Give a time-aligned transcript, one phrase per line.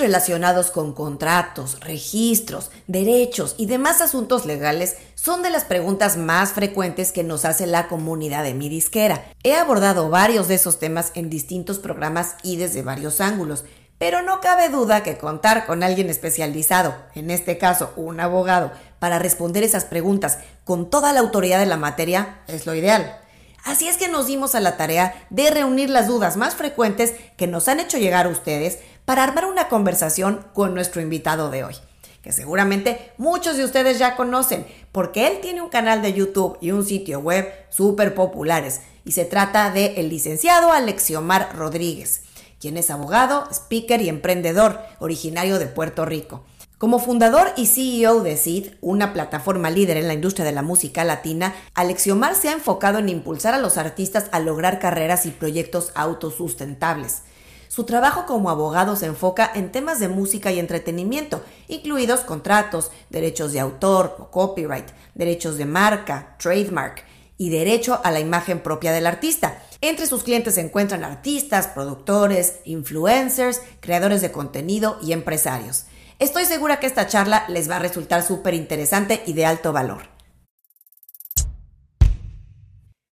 [0.00, 7.12] relacionados con contratos, registros, derechos y demás asuntos legales son de las preguntas más frecuentes
[7.12, 9.24] que nos hace la comunidad de mi disquera.
[9.44, 13.64] He abordado varios de esos temas en distintos programas y desde varios ángulos,
[13.98, 19.18] pero no cabe duda que contar con alguien especializado, en este caso un abogado, para
[19.18, 23.20] responder esas preguntas con toda la autoridad de la materia es lo ideal.
[23.64, 27.46] Así es que nos dimos a la tarea de reunir las dudas más frecuentes que
[27.46, 28.78] nos han hecho llegar a ustedes
[29.10, 31.74] para armar una conversación con nuestro invitado de hoy,
[32.22, 36.70] que seguramente muchos de ustedes ya conocen, porque él tiene un canal de YouTube y
[36.70, 42.22] un sitio web súper populares, y se trata de el licenciado Alexiomar Rodríguez,
[42.60, 46.44] quien es abogado, speaker y emprendedor, originario de Puerto Rico.
[46.78, 51.02] Como fundador y CEO de SID, una plataforma líder en la industria de la música
[51.02, 55.90] latina, Alexiomar se ha enfocado en impulsar a los artistas a lograr carreras y proyectos
[55.96, 57.22] autosustentables.
[57.70, 63.52] Su trabajo como abogado se enfoca en temas de música y entretenimiento, incluidos contratos, derechos
[63.52, 67.04] de autor o copyright, derechos de marca, trademark
[67.38, 69.62] y derecho a la imagen propia del artista.
[69.80, 75.84] Entre sus clientes se encuentran artistas, productores, influencers, creadores de contenido y empresarios.
[76.18, 80.08] Estoy segura que esta charla les va a resultar súper interesante y de alto valor.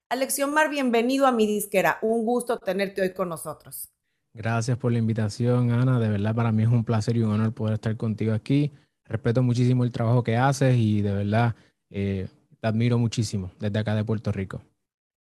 [0.10, 2.00] Alexiomar, bienvenido a mi disquera.
[2.02, 3.90] Un gusto tenerte hoy con nosotros.
[4.36, 5.98] Gracias por la invitación, Ana.
[5.98, 8.74] De verdad, para mí es un placer y un honor poder estar contigo aquí.
[9.06, 11.56] Respeto muchísimo el trabajo que haces y de verdad
[11.90, 12.28] eh,
[12.60, 14.62] te admiro muchísimo desde acá de Puerto Rico.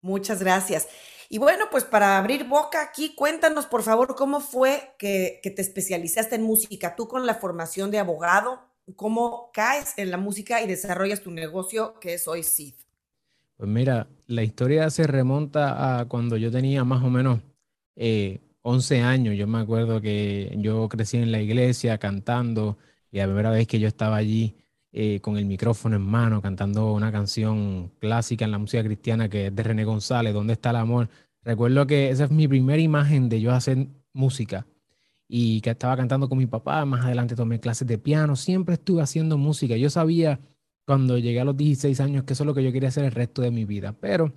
[0.01, 0.89] Muchas gracias.
[1.29, 5.61] Y bueno, pues para abrir boca aquí, cuéntanos por favor cómo fue que, que te
[5.61, 6.97] especializaste en música.
[6.97, 8.61] Tú con la formación de abogado,
[8.97, 12.75] ¿cómo caes en la música y desarrollas tu negocio que es hoy SID?
[13.59, 17.41] Pues mira, la historia se remonta a cuando yo tenía más o menos
[17.97, 22.79] eh, 11 años, yo me acuerdo que yo crecí en la iglesia cantando
[23.13, 24.57] y la primera vez que yo estaba allí
[24.91, 29.49] eh, con el micrófono en mano cantando una canción clásica en la música cristiana que
[29.49, 31.11] es de René González, ¿Dónde está el amor?
[31.43, 34.67] Recuerdo que esa es mi primera imagen de yo hacer música
[35.29, 39.03] y que estaba cantando con mi papá, más adelante tomé clases de piano, siempre estuve
[39.03, 39.77] haciendo música.
[39.77, 40.41] Yo sabía
[40.87, 43.13] cuando llegué a los 16 años que eso es lo que yo quería hacer el
[43.13, 44.33] resto de mi vida, pero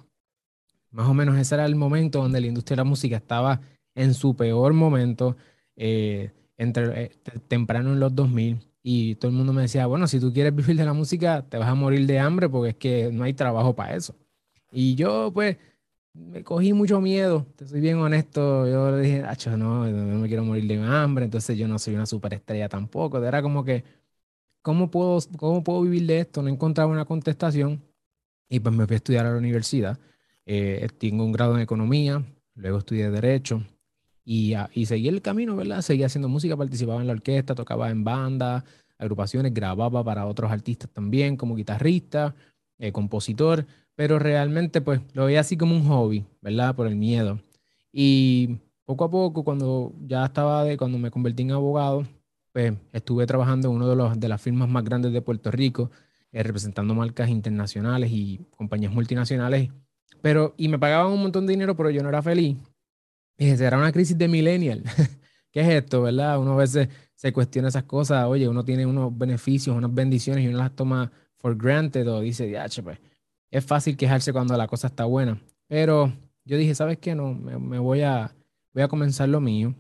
[0.92, 3.62] más o menos ese era el momento donde la industria de la música estaba
[3.98, 5.38] en su peor momento,
[5.76, 7.12] eh, entre, eh,
[7.48, 10.78] temprano en los 2000, y todo el mundo me decía, bueno, si tú quieres vivir
[10.78, 13.76] de la música, te vas a morir de hambre porque es que no hay trabajo
[13.76, 14.16] para eso.
[14.72, 15.58] Y yo, pues,
[16.14, 19.24] me cogí mucho miedo, te soy bien honesto, yo le dije,
[19.58, 23.42] no, no me quiero morir de hambre, entonces yo no soy una superestrella tampoco, era
[23.42, 23.84] como que,
[24.62, 26.42] ¿cómo puedo, cómo puedo vivir de esto?
[26.42, 27.84] No encontraba una contestación
[28.50, 30.00] y pues me fui a estudiar a la universidad.
[30.46, 32.24] Eh, tengo un grado en economía,
[32.56, 33.64] luego estudié derecho,
[34.30, 35.82] y, y seguí el camino, ¿verdad?
[35.82, 38.66] Seguía haciendo música, participaba en la orquesta, tocaba en bandas,
[38.98, 42.36] agrupaciones, grababa para otros artistas también como guitarrista,
[42.78, 46.76] eh, compositor, pero realmente pues lo veía así como un hobby, ¿verdad?
[46.76, 47.40] Por el miedo.
[47.94, 52.06] Y poco a poco, cuando ya estaba de, cuando me convertí en abogado,
[52.52, 55.90] pues estuve trabajando en una de, de las firmas más grandes de Puerto Rico,
[56.34, 59.70] eh, representando marcas internacionales y compañías multinacionales,
[60.22, 62.58] pero, y me pagaban un montón de dinero, pero yo no era feliz.
[63.38, 64.84] Y será una crisis de millennial.
[65.52, 66.40] ¿Qué es esto, verdad?
[66.40, 68.26] Uno a veces se cuestiona esas cosas.
[68.26, 72.50] Oye, uno tiene unos beneficios, unas bendiciones y uno las toma for granted o dice,
[72.50, 73.00] ya, pues,
[73.52, 75.40] es fácil quejarse cuando la cosa está buena.
[75.68, 76.12] Pero
[76.46, 77.14] yo dije, ¿sabes qué?
[77.16, 78.36] No, me, voy, a,
[78.74, 79.76] voy a comenzar lo mío.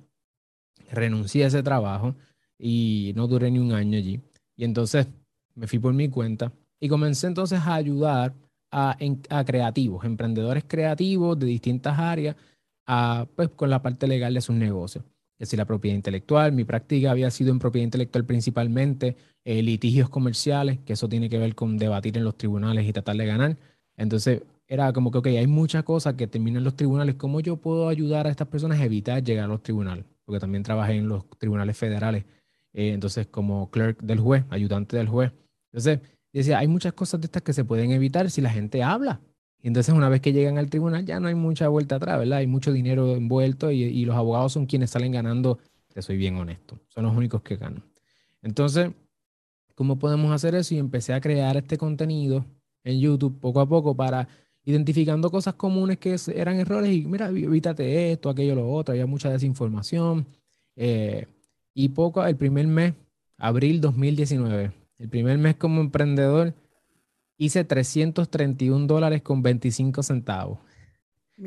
[0.92, 2.16] Renuncié a ese trabajo
[2.58, 4.22] y no duré ni un año allí.
[4.56, 5.08] Y entonces
[5.56, 8.34] me fui por mi cuenta y comencé entonces a ayudar
[8.72, 8.98] a,
[9.30, 12.36] a creativos, emprendedores creativos de distintas áreas
[13.36, 15.04] pues, con la parte legal de sus negocios.
[15.40, 16.52] Es decir, la propiedad intelectual.
[16.52, 19.16] Mi práctica había sido en propiedad intelectual principalmente,
[19.46, 23.18] eh, litigios comerciales, que eso tiene que ver con debatir en los tribunales y tratar
[23.18, 23.58] de ganar.
[23.98, 27.16] Entonces, era como que, ok, hay muchas cosas que terminan en los tribunales.
[27.16, 30.06] ¿Cómo yo puedo ayudar a estas personas a evitar llegar a los tribunales?
[30.26, 32.26] Porque también trabajé en los tribunales federales,
[32.74, 35.32] eh, entonces como clerk del juez, ayudante del juez.
[35.72, 36.00] Entonces,
[36.34, 39.22] decía, hay muchas cosas de estas que se pueden evitar si la gente habla.
[39.68, 42.40] Entonces una vez que llegan al tribunal ya no hay mucha vuelta atrás, ¿verdad?
[42.40, 45.60] Hay mucho dinero envuelto y, los abogados son quienes salen ganando,
[45.94, 47.84] te soy bien honesto, son los únicos que ganan.
[48.42, 48.92] Entonces,
[49.76, 50.74] ¿cómo podemos hacer eso?
[50.74, 52.46] Y empecé a crear este contenido
[52.86, 54.30] en YouTube poco a poco para
[54.64, 59.30] identificando cosas comunes que eran errores y mira, evítate esto, aquello, lo otro, había mucha
[59.30, 60.28] desinformación.
[60.78, 61.26] Eh,
[61.74, 62.94] y poco, el primer mes,
[63.38, 66.54] abril 2019, el primer mes como emprendedor,
[67.38, 70.60] hice 331 dólares con 25 centavos.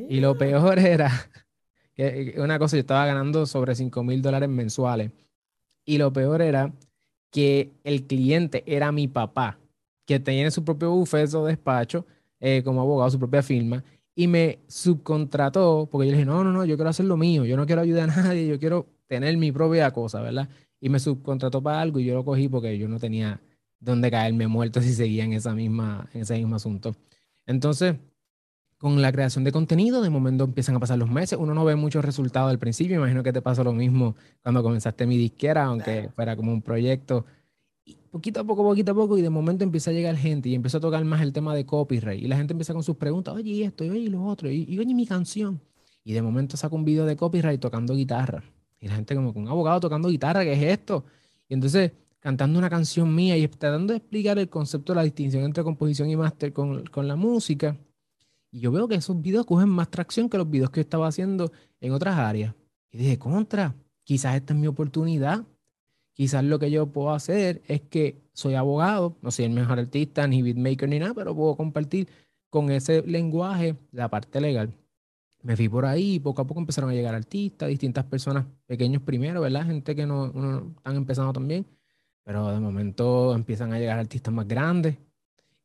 [0.08, 1.10] Y lo peor era
[1.94, 5.10] que una cosa, yo estaba ganando sobre 5 mil dólares mensuales.
[5.84, 6.72] Y lo peor era
[7.30, 9.58] que el cliente era mi papá,
[10.06, 12.06] que tenía su propio bufete o despacho
[12.40, 13.84] eh, como abogado, su propia firma,
[14.14, 17.44] y me subcontrató, porque yo le dije, no, no, no, yo quiero hacer lo mío,
[17.44, 20.48] yo no quiero ayudar a nadie, yo quiero tener mi propia cosa, ¿verdad?
[20.80, 23.40] Y me subcontrató para algo y yo lo cogí porque yo no tenía
[23.80, 26.94] dónde caerme muerto si seguía en, esa misma, en ese mismo asunto.
[27.46, 27.96] Entonces,
[28.80, 31.76] con la creación de contenido, de momento empiezan a pasar los meses, uno no ve
[31.76, 36.08] muchos resultados al principio, imagino que te pasó lo mismo cuando comenzaste mi disquera, aunque
[36.14, 37.26] fuera como un proyecto,
[37.84, 40.54] y poquito a poco, poquito a poco, y de momento empieza a llegar gente y
[40.54, 43.34] empieza a tocar más el tema de copyright, y la gente empieza con sus preguntas,
[43.34, 45.60] oye, y esto, y oye, y lo otro, y, oye, mi canción,
[46.02, 48.42] y de momento saco un video de copyright tocando guitarra,
[48.80, 51.04] y la gente como, un abogado tocando guitarra, ¿qué es esto?
[51.50, 55.42] Y entonces cantando una canción mía y tratando de explicar el concepto de la distinción
[55.44, 57.76] entre composición y máster con, con la música,
[58.52, 61.52] y yo veo que esos videos cogen más tracción que los videos que estaba haciendo
[61.80, 62.54] en otras áreas.
[62.90, 65.44] Y dije, contra, quizás esta es mi oportunidad.
[66.12, 70.26] Quizás lo que yo puedo hacer es que soy abogado, no soy el mejor artista,
[70.26, 72.08] ni beatmaker, ni nada, pero puedo compartir
[72.50, 74.74] con ese lenguaje la parte legal.
[75.42, 79.02] Me fui por ahí y poco a poco empezaron a llegar artistas, distintas personas, pequeños
[79.02, 79.64] primero, ¿verdad?
[79.64, 81.64] Gente que no, no están empezando también,
[82.24, 84.96] pero de momento empiezan a llegar artistas más grandes.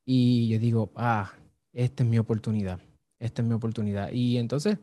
[0.06, 1.32] Y yo digo, ah,
[1.74, 2.80] esta es mi oportunidad,
[3.20, 4.12] esta es mi oportunidad.
[4.12, 4.78] Y entonces,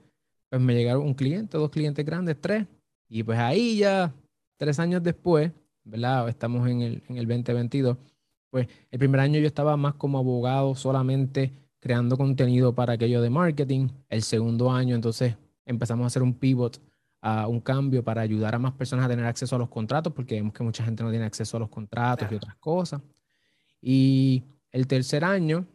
[0.48, 2.66] pues me llegaron un cliente, dos clientes grandes, tres,
[3.08, 4.12] y pues ahí ya,
[4.56, 5.52] tres años después,
[5.84, 6.28] ¿verdad?
[6.28, 7.96] Estamos en el, en el 2022,
[8.50, 13.28] pues el primer año yo estaba más como abogado solamente creando contenido para aquello de
[13.28, 13.88] marketing.
[14.08, 15.36] El segundo año, entonces,
[15.66, 16.80] empezamos a hacer un pivot,
[17.22, 20.34] a un cambio para ayudar a más personas a tener acceso a los contratos, porque
[20.34, 23.00] vemos que mucha gente no tiene acceso a los contratos y otras cosas.
[23.80, 24.42] Y
[24.72, 25.66] el tercer año,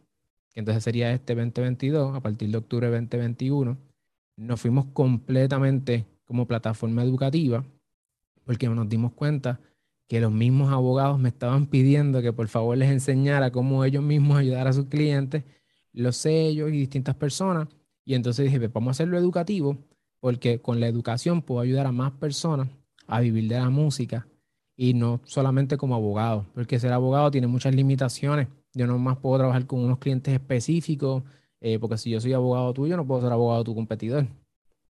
[0.54, 3.78] entonces sería este 2022, a partir de octubre 2021,
[4.36, 7.64] nos fuimos completamente como plataforma educativa,
[8.44, 9.58] porque nos dimos cuenta
[10.06, 14.38] que los mismos abogados me estaban pidiendo que por favor les enseñara cómo ellos mismos
[14.38, 15.44] ayudar a sus clientes,
[15.92, 17.68] los sellos y distintas personas.
[18.04, 19.78] Y entonces dije, pues vamos a hacerlo educativo,
[20.20, 22.68] porque con la educación puedo ayudar a más personas
[23.06, 24.26] a vivir de la música
[24.76, 29.38] y no solamente como abogado, porque ser abogado tiene muchas limitaciones yo no más puedo
[29.38, 31.22] trabajar con unos clientes específicos,
[31.60, 34.26] eh, porque si yo soy abogado tuyo, no puedo ser abogado de tu competidor.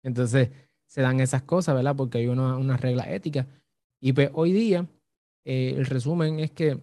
[0.02, 0.50] Entonces,
[0.86, 1.94] se dan esas cosas, ¿verdad?
[1.96, 3.46] Porque hay una, una regla ética.
[4.00, 4.88] Y pues hoy día,
[5.44, 6.80] eh, el resumen es que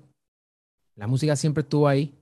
[0.96, 2.14] la música siempre estuvo ahí.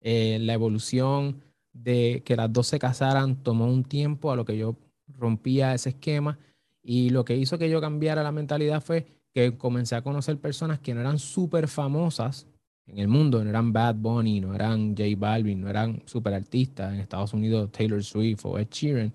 [0.00, 1.42] Eh, la evolución
[1.72, 4.76] de que las dos se casaran tomó un tiempo a lo que yo
[5.08, 6.38] rompía ese esquema.
[6.82, 10.80] Y lo que hizo que yo cambiara la mentalidad fue que comencé a conocer personas
[10.80, 12.46] que no eran súper famosas,
[12.86, 16.94] en el mundo, no eran Bad Bunny, no eran J Balvin, no eran super artistas
[16.94, 19.12] en Estados Unidos, Taylor Swift o Ed Sheeran,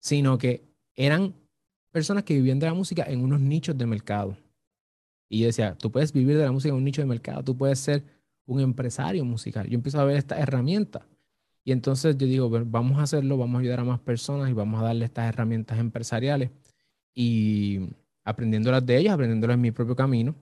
[0.00, 0.62] sino que
[0.94, 1.34] eran
[1.92, 4.36] personas que vivían de la música en unos nichos de mercado.
[5.28, 7.56] Y yo decía, tú puedes vivir de la música en un nicho de mercado, tú
[7.56, 8.04] puedes ser
[8.46, 9.68] un empresario musical.
[9.68, 11.06] Yo empiezo a ver esta herramienta.
[11.68, 14.80] Y entonces yo digo, vamos a hacerlo, vamos a ayudar a más personas y vamos
[14.80, 16.50] a darle estas herramientas empresariales
[17.14, 17.90] y
[18.24, 20.34] aprendiéndolas de ellas, aprendiéndolas en mi propio camino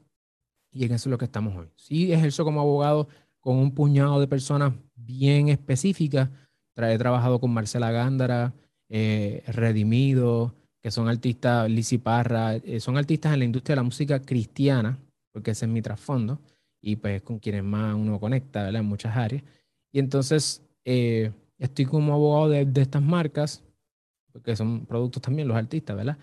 [0.71, 1.67] y en eso es lo que estamos hoy.
[1.75, 3.09] Sí ejerzo como abogado
[3.41, 6.31] con un puñado de personas bien específicas.
[6.77, 8.55] He trabajado con Marcela Gándara,
[8.89, 13.83] eh, Redimido, que son artistas, Lizzy Parra, eh, son artistas en la industria de la
[13.83, 14.97] música cristiana,
[15.33, 16.41] porque ese es mi trasfondo,
[16.81, 18.83] y pues con quienes más uno conecta, ¿verdad?
[18.83, 19.43] En muchas áreas.
[19.91, 23.63] Y entonces eh, estoy como abogado de, de estas marcas,
[24.33, 26.17] porque son productos también los artistas, ¿verdad?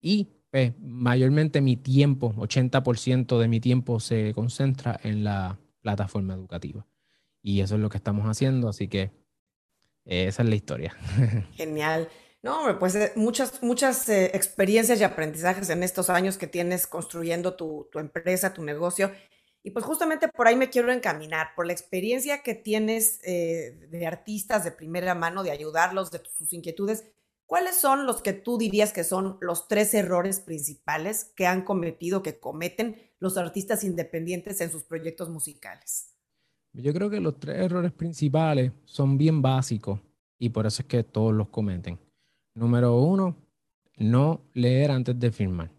[0.00, 6.86] Y pues, mayormente mi tiempo, 80% de mi tiempo se concentra en la plataforma educativa.
[7.42, 9.10] Y eso es lo que estamos haciendo, así que
[10.04, 10.96] eh, esa es la historia.
[11.56, 12.08] Genial.
[12.42, 17.54] No, pues eh, muchas, muchas eh, experiencias y aprendizajes en estos años que tienes construyendo
[17.54, 19.10] tu, tu, empresa, tu negocio.
[19.66, 24.62] Y pues justamente por ahí me quiero encaminar, por la experiencia que tienes de artistas
[24.62, 27.04] de primera mano, de ayudarlos, de sus inquietudes.
[27.46, 32.22] ¿Cuáles son los que tú dirías que son los tres errores principales que han cometido,
[32.22, 36.10] que cometen los artistas independientes en sus proyectos musicales?
[36.74, 39.98] Yo creo que los tres errores principales son bien básicos
[40.38, 41.98] y por eso es que todos los cometen.
[42.54, 43.34] Número uno,
[43.96, 45.70] no leer antes de firmar.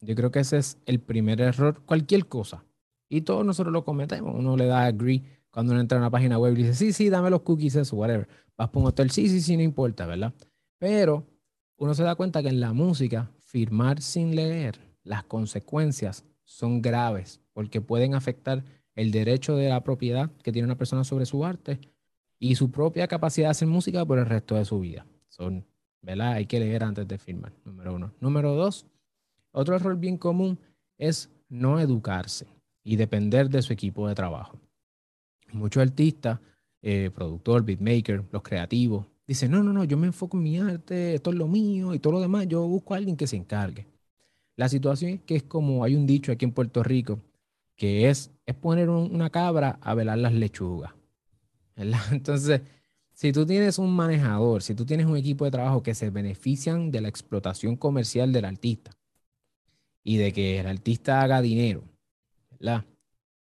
[0.00, 2.62] Yo creo que ese es el primer error, cualquier cosa.
[3.08, 4.34] Y todos nosotros lo cometemos.
[4.34, 7.08] Uno le da agree cuando uno entra a una página web y dice, sí, sí,
[7.08, 8.28] dame los cookies, eso, whatever.
[8.56, 10.34] Vas por un hotel, sí, sí, sí, no importa, ¿verdad?
[10.78, 11.26] Pero
[11.76, 17.40] uno se da cuenta que en la música, firmar sin leer, las consecuencias son graves
[17.52, 21.80] porque pueden afectar el derecho de la propiedad que tiene una persona sobre su arte
[22.38, 25.06] y su propia capacidad de hacer música por el resto de su vida.
[25.28, 25.64] Son,
[26.02, 26.32] ¿verdad?
[26.32, 28.12] Hay que leer antes de firmar, número uno.
[28.20, 28.86] Número dos,
[29.52, 30.58] otro error bien común
[30.98, 32.55] es no educarse
[32.86, 34.60] y depender de su equipo de trabajo.
[35.52, 36.38] Muchos artistas,
[36.80, 41.14] eh, productor, beatmaker, los creativos, dicen, no, no, no, yo me enfoco en mi arte,
[41.16, 43.88] esto es lo mío y todo lo demás, yo busco a alguien que se encargue.
[44.54, 47.18] La situación es que es como hay un dicho aquí en Puerto Rico,
[47.74, 50.92] que es, es poner una cabra a velar las lechugas.
[52.12, 52.60] Entonces,
[53.12, 56.92] si tú tienes un manejador, si tú tienes un equipo de trabajo que se benefician
[56.92, 58.92] de la explotación comercial del artista
[60.04, 61.82] y de que el artista haga dinero,
[62.58, 62.84] ¿verdad?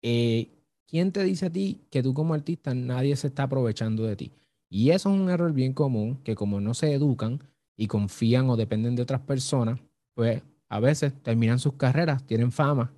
[0.01, 0.50] Eh,
[0.88, 4.32] ¿Quién te dice a ti que tú como artista nadie se está aprovechando de ti?
[4.70, 7.44] Y eso es un error bien común, que como no se educan
[7.75, 9.80] y confían o dependen de otras personas,
[10.13, 12.94] pues a veces terminan sus carreras, tienen fama,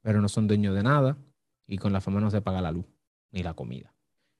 [0.00, 1.16] pero no son dueños de nada
[1.66, 2.84] y con la fama no se paga la luz
[3.30, 3.94] ni la comida.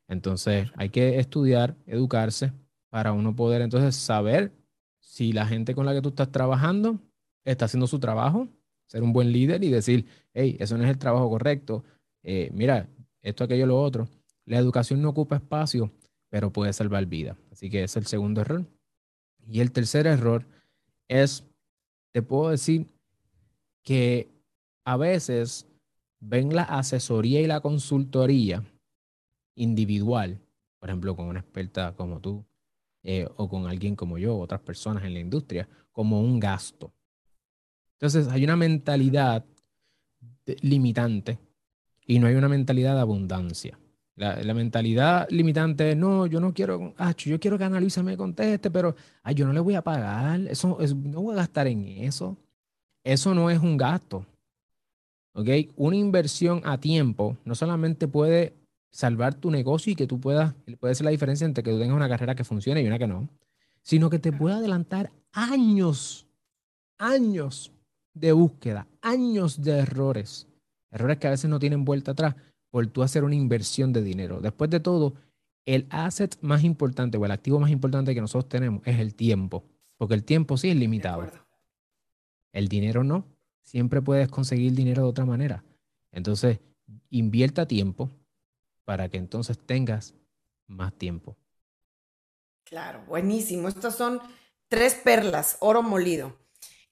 [0.09, 2.53] Entonces hay que estudiar, educarse
[2.91, 4.53] para uno poder entonces saber
[5.01, 6.99] si la gente con la que tú estás trabajando
[7.45, 8.49] está haciendo su trabajo,
[8.87, 11.85] ser un buen líder y decir, hey, eso no es el trabajo correcto,
[12.23, 12.89] eh, mira,
[13.23, 14.09] esto, aquello, lo otro.
[14.45, 15.91] La educación no ocupa espacio,
[16.29, 17.37] pero puede salvar vida.
[17.53, 18.67] Así que es el segundo error.
[19.47, 20.47] Y el tercer error
[21.09, 21.45] es,
[22.13, 22.87] te puedo decir
[23.83, 24.31] que
[24.85, 25.67] a veces
[26.21, 28.65] ven la asesoría y la consultoría
[29.55, 30.41] individual,
[30.79, 32.45] por ejemplo, con una experta como tú
[33.03, 36.93] eh, o con alguien como yo, otras personas en la industria, como un gasto.
[38.05, 39.47] Entonces hay una mentalidad
[40.61, 41.39] limitante
[42.07, 43.79] y no hay una mentalidad de abundancia.
[44.15, 48.71] La, mentalidad limitante es, no, yo no quiero, ah, yo quiero que Ana me conteste,
[48.71, 52.37] pero ay, yo no le voy a pagar, eso, no voy a gastar en eso.
[53.03, 54.27] Eso no es un gasto.
[55.33, 55.49] ¿Ok?
[55.77, 58.53] Una inversión a tiempo no solamente puede
[58.91, 61.97] salvar tu negocio y que tú puedas, puede ser la diferencia entre que tú tengas
[61.97, 63.31] una carrera que funcione y una que no,
[63.81, 66.27] sino que te puede adelantar años,
[66.99, 67.71] años
[68.15, 70.47] de búsqueda, años de errores,
[70.91, 72.37] errores que a veces no tienen vuelta atrás
[72.71, 74.41] por tú hacer una inversión de dinero.
[74.41, 75.15] Después de todo,
[75.67, 79.65] el asset más importante o el activo más importante que nosotros tenemos es el tiempo,
[79.97, 81.31] porque el tiempo sí es limitado.
[82.53, 83.27] El dinero no.
[83.63, 85.65] Siempre puedes conseguir dinero de otra manera.
[86.13, 86.61] Entonces,
[87.11, 88.11] invierta tiempo,
[88.85, 90.15] para que entonces tengas
[90.67, 91.37] más tiempo.
[92.65, 93.69] Claro, buenísimo.
[93.69, 94.21] Estas son
[94.69, 96.44] tres perlas, oro molido.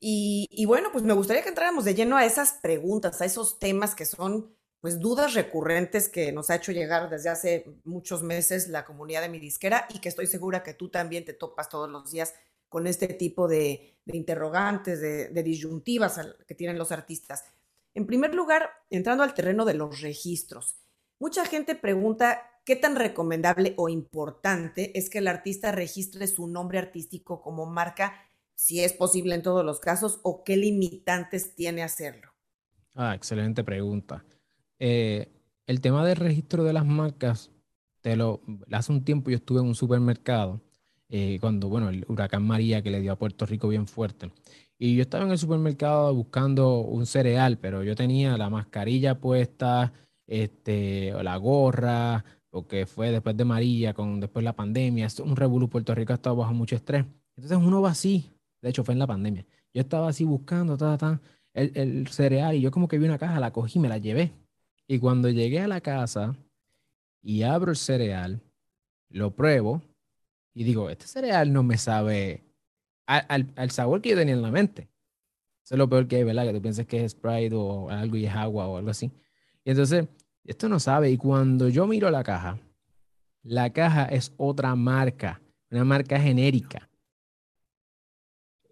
[0.05, 3.95] Y, bueno, pues me gustaría que entráramos de lleno a esas preguntas, a esos temas
[3.95, 8.85] que son pues dudas recurrentes que nos ha hecho llegar desde hace muchos meses la
[8.85, 12.11] comunidad de mi disquera y que estoy segura que tú también te topas todos los
[12.11, 12.35] días
[12.69, 16.19] con este tipo de, interrogantes, de, de disyuntivas
[16.49, 17.45] que tienen los artistas.
[17.95, 20.79] En primer lugar, entrando al terreno de los registros.
[21.21, 26.81] Mucha gente pregunta qué tan recomendable o importante es que el artista registre su nombre
[26.81, 28.15] artístico como marca,
[28.55, 32.33] si es posible en todos los casos, o qué limitantes tiene hacerlo.
[32.95, 34.25] Ah, excelente pregunta.
[34.79, 35.29] Eh,
[35.67, 37.51] el tema del registro de las marcas,
[38.01, 38.41] te lo,
[38.71, 40.61] hace un tiempo yo estuve en un supermercado,
[41.09, 44.33] eh, cuando, bueno, el huracán María que le dio a Puerto Rico bien fuerte.
[44.79, 49.93] Y yo estaba en el supermercado buscando un cereal, pero yo tenía la mascarilla puesta,
[50.27, 55.69] este, la gorra, porque fue después de María, con después la pandemia, es un revolú,
[55.69, 57.05] Puerto Rico ha estado bajo mucho estrés.
[57.37, 58.31] Entonces uno va así,
[58.63, 59.45] de hecho fue en la pandemia.
[59.75, 60.79] Yo estaba así buscando
[61.53, 64.33] el, el cereal y yo como que vi una caja, la cogí, me la llevé.
[64.87, 66.37] Y cuando llegué a la casa
[67.23, 68.41] y abro el cereal,
[69.11, 69.83] lo pruebo
[70.55, 72.45] y digo, este cereal no me sabe
[73.07, 74.89] al, al, sabor que yo tenía en la mente.
[75.65, 76.45] Eso es lo peor que hay, ¿verdad?
[76.45, 79.11] Que tú piensas que es Sprite o algo y es agua o algo así.
[79.65, 80.07] Y entonces,
[80.45, 81.11] esto no sabe.
[81.11, 82.59] Y cuando yo miro la caja,
[83.43, 85.41] la caja es otra marca,
[85.71, 86.89] una marca genérica.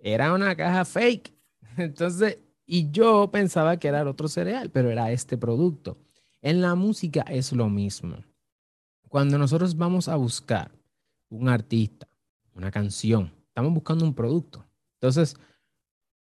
[0.02, 1.32] Era una caja fake.
[1.76, 5.98] Entonces, y yo pensaba que era otro cereal, pero era este producto.
[6.42, 8.16] En la música es lo mismo.
[9.08, 10.70] Cuando nosotros vamos a buscar
[11.28, 12.08] un artista,
[12.54, 14.64] una canción, estamos buscando un producto.
[15.00, 15.36] Entonces,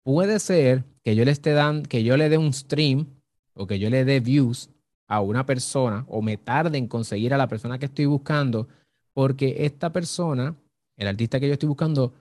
[0.03, 1.55] puede ser que yo le esté
[1.89, 3.07] que yo le dé un stream
[3.55, 4.71] o que yo le dé views
[5.07, 8.69] a una persona o me tarde en conseguir a la persona que estoy buscando,
[9.13, 10.57] porque esta persona,
[10.97, 12.13] el artista que yo estoy buscando,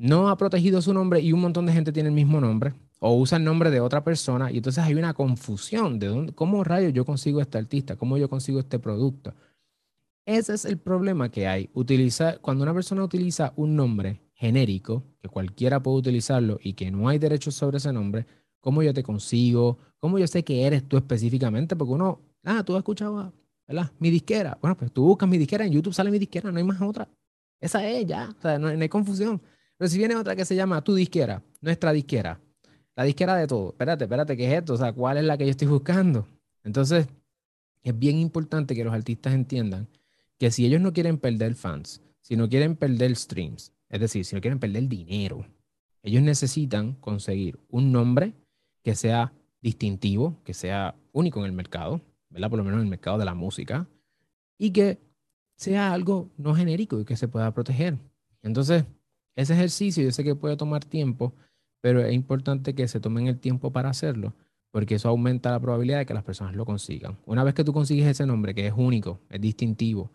[0.00, 3.14] no ha protegido su nombre y un montón de gente tiene el mismo nombre o
[3.16, 6.94] usa el nombre de otra persona y entonces hay una confusión de dónde, cómo rayos
[6.94, 9.34] yo consigo este artista, cómo yo consigo este producto.
[10.24, 11.68] Ese es el problema que hay.
[11.74, 17.06] Utilizar, cuando una persona utiliza un nombre genérico, que cualquiera puede utilizarlo y que no
[17.10, 18.24] hay derechos sobre ese nombre,
[18.60, 19.76] ¿cómo yo te consigo?
[19.98, 21.76] ¿Cómo yo sé que eres tú específicamente?
[21.76, 23.34] Porque uno, ah, tú has escuchado,
[23.68, 23.92] ¿verdad?
[23.98, 24.56] Mi disquera.
[24.62, 27.06] Bueno, pues tú buscas mi disquera, en YouTube sale mi disquera, no hay más otra.
[27.60, 29.42] Esa es ya, o sea, no, hay confusión.
[29.80, 32.38] Pero si viene otra que se llama tu disquera, nuestra disquera,
[32.94, 33.70] la disquera de todo.
[33.70, 34.74] Espérate, espérate, ¿qué es esto?
[34.74, 36.28] O sea, ¿cuál es la que yo estoy buscando?
[36.64, 37.06] Entonces,
[37.82, 39.88] es bien importante que los artistas entiendan
[40.36, 44.34] que si ellos no quieren perder fans, si no quieren perder streams, es decir, si
[44.34, 45.46] no quieren perder dinero,
[46.02, 48.34] ellos necesitan conseguir un nombre
[48.82, 49.32] que sea
[49.62, 52.50] distintivo, que sea único en el mercado, ¿verdad?
[52.50, 53.88] Por lo menos en el mercado de la música,
[54.58, 54.98] y que
[55.56, 57.96] sea algo no genérico y que se pueda proteger.
[58.42, 58.84] Entonces,
[59.36, 61.34] ese ejercicio yo sé que puede tomar tiempo,
[61.80, 64.34] pero es importante que se tomen el tiempo para hacerlo,
[64.70, 67.18] porque eso aumenta la probabilidad de que las personas lo consigan.
[67.26, 70.12] Una vez que tú consigues ese nombre, que es único, es distintivo,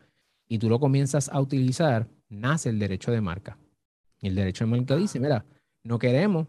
[0.47, 3.57] y tú lo comienzas a utilizar, nace el derecho de marca.
[4.21, 5.45] Y el derecho de marca dice, mira,
[5.83, 6.47] no queremos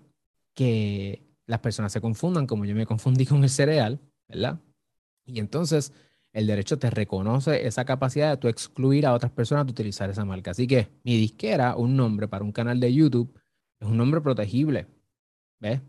[0.55, 4.61] que las personas se confundan como yo me confundí con el cereal, ¿verdad?
[5.25, 5.93] Y entonces
[6.37, 10.27] el derecho te reconoce esa capacidad de tú excluir a otras personas de utilizar esa
[10.27, 10.51] marca.
[10.51, 13.33] Así que mi disquera, un nombre para un canal de YouTube,
[13.81, 14.87] es un nombre protegible,
[15.61, 15.81] ¿ves?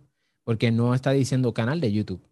[0.46, 2.26] Porque no está diciendo canal de YouTube.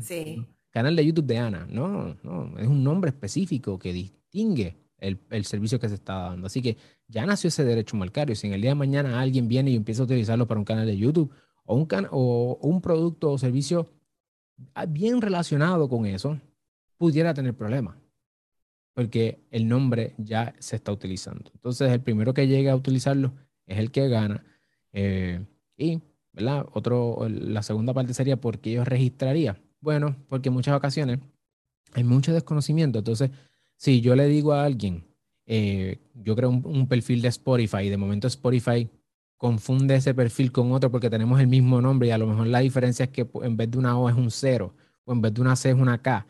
[0.00, 0.46] Sí.
[0.70, 5.78] Canal de YouTube de Ana, no, no, es un nombre específico que distingue el, servicio
[5.78, 6.46] que se está dando.
[6.46, 8.34] Así que ya nació ese derecho marcario.
[8.34, 10.86] Si en el día de mañana alguien viene y empieza a utilizarlo para un canal
[10.86, 11.30] de YouTube
[11.66, 13.90] o un, o un producto o servicio
[14.88, 16.40] bien relacionado con eso,
[16.96, 17.96] pudiera tener problemas,
[18.94, 21.50] porque el nombre ya se está utilizando.
[21.54, 23.34] Entonces, el primero que llegue a utilizarlo
[23.66, 24.44] es el que gana.
[24.92, 25.44] Eh,
[25.76, 26.00] y,
[26.32, 26.66] ¿verdad?
[27.28, 29.60] La segunda parte sería por qué yo registraría.
[29.80, 31.18] Bueno, porque en muchas ocasiones
[31.92, 32.98] hay mucho desconocimiento.
[32.98, 33.30] Entonces,
[33.76, 35.04] si yo le digo a alguien,
[35.46, 38.90] eh, yo creo un, perfil de Spotify y de momento Spotify
[39.36, 42.60] confunde ese perfil con otro porque tenemos el mismo nombre y a lo mejor la
[42.60, 44.74] diferencia es que en vez de una O es un cero
[45.04, 46.26] o en vez de una C es una K.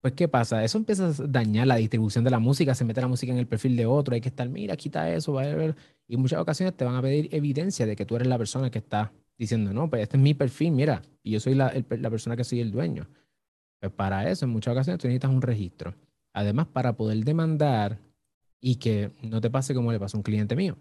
[0.00, 0.64] Pues, ¿qué pasa?
[0.64, 3.46] Eso empieza a dañar la distribución de la música, se mete la música en el
[3.46, 5.76] perfil de otro, hay que estar, mira, quita eso, va a ver.
[6.08, 8.70] Y en muchas ocasiones te van a pedir evidencia de que tú eres la persona
[8.70, 12.10] que está diciendo, no, pues este es mi perfil, mira, y yo soy la, la
[12.10, 13.08] persona que soy el dueño.
[13.78, 15.94] Pues para eso, en muchas ocasiones tú necesitas un registro.
[16.32, 17.98] Además, para poder demandar
[18.60, 20.78] y que no te pase como le pasó a un cliente mío,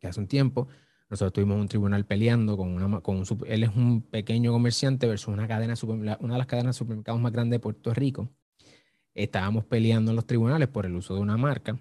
[0.00, 0.68] que hace un tiempo
[1.10, 5.28] nosotros tuvimos un tribunal peleando con una con un, él es un pequeño comerciante versus
[5.28, 8.28] una cadena una de las cadenas de supermercados más grandes de Puerto Rico.
[9.14, 11.78] Estábamos peleando en los tribunales por el uso de una marca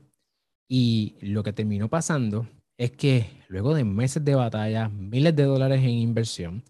[0.67, 5.81] y lo que terminó pasando es que luego de meses de batalla, miles de dólares
[5.81, 6.63] en inversión,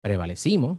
[0.00, 0.78] prevalecimos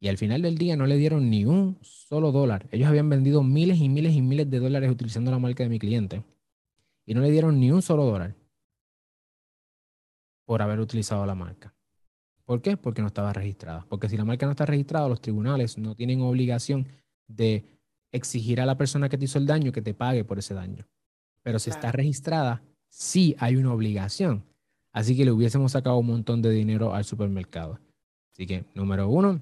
[0.00, 2.68] y al final del día no le dieron ni un solo dólar.
[2.70, 5.78] Ellos habían vendido miles y miles y miles de dólares utilizando la marca de mi
[5.78, 6.24] cliente
[7.06, 8.34] y no le dieron ni un solo dólar
[10.44, 11.74] por haber utilizado la marca.
[12.44, 12.76] ¿Por qué?
[12.76, 13.86] Porque no estaba registrada.
[13.88, 16.88] Porque si la marca no está registrada, los tribunales no tienen obligación
[17.28, 17.64] de
[18.12, 20.86] exigir a la persona que te hizo el daño que te pague por ese daño.
[21.42, 24.44] Pero si está registrada, sí hay una obligación.
[24.92, 27.80] Así que le hubiésemos sacado un montón de dinero al supermercado.
[28.32, 29.40] Así que, número uno,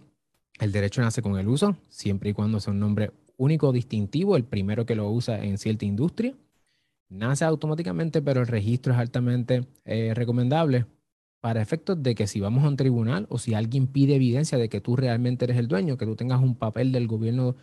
[0.61, 4.45] el derecho nace con el uso, siempre y cuando sea un nombre único, distintivo, el
[4.45, 6.35] primero que lo usa en cierta industria
[7.11, 10.87] nace automáticamente, pero el registro es altamente eh, recomendable
[11.41, 14.69] para efectos de que si vamos a un tribunal o si alguien pide evidencia de
[14.69, 17.57] que tú realmente eres el dueño, que tú tengas un papel del gobierno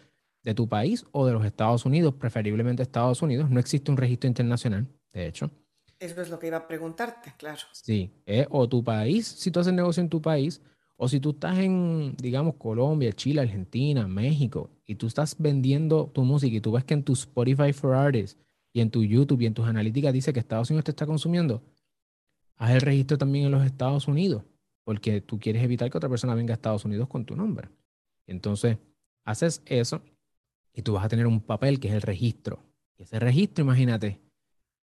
[0.48, 4.30] de tu país o de los Estados Unidos, preferiblemente Estados Unidos, no existe un registro
[4.30, 5.52] internacional, de hecho.
[6.00, 7.60] Eso es lo que iba a preguntarte, claro.
[7.74, 8.14] Sí,
[8.50, 10.62] o tu país, si tú haces negocio en tu país,
[10.96, 16.24] o si tú estás en, digamos, Colombia, Chile, Argentina, México, y tú estás vendiendo tu
[16.24, 18.40] música y tú ves que en tu Spotify for Artists
[18.72, 21.62] y en tu YouTube y en tus analíticas dice que Estados Unidos te está consumiendo,
[22.56, 24.44] haz el registro también en los Estados Unidos,
[24.86, 27.68] porque tú quieres evitar que otra persona venga a Estados Unidos con tu nombre.
[28.28, 28.78] Entonces,
[29.26, 30.02] haces eso
[30.78, 32.64] y tú vas a tener un papel que es el registro.
[32.98, 34.22] Y ese registro, imagínate,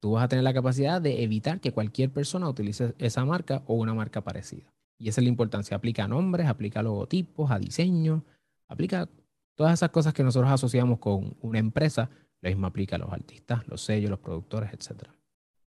[0.01, 3.75] tú vas a tener la capacidad de evitar que cualquier persona utilice esa marca o
[3.75, 4.75] una marca parecida.
[4.99, 5.77] Y esa es la importancia.
[5.77, 8.25] Aplica a nombres, aplica a logotipos, a diseño,
[8.67, 9.09] aplica
[9.55, 12.11] todas esas cosas que nosotros asociamos con una empresa
[12.43, 15.05] lo mismo aplica a los artistas, los sellos, los productores, etc.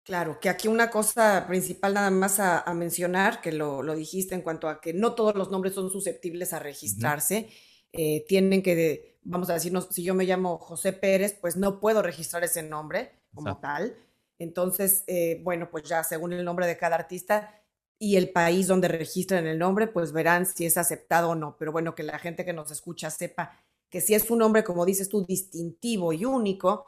[0.02, 4.68] Claro, que aquí una cosa principal nada más a, mencionar, que lo, dijiste en cuanto
[4.68, 7.48] a que no todos los nombres son susceptibles a registrarse.
[7.92, 12.02] Eh, tienen que, vamos a decirnos, si yo me llamo José Pérez, pues no puedo
[12.02, 13.96] registrar ese nombre como tal.
[14.38, 17.54] Entonces, eh, bueno, pues ya según el nombre de cada artista
[17.98, 21.56] y el país donde registran el nombre, pues verán si es aceptado o no.
[21.58, 23.52] Pero bueno, que la gente que nos escucha sepa
[23.90, 26.84] que si es un nombre, como dices tú, distintivo y único,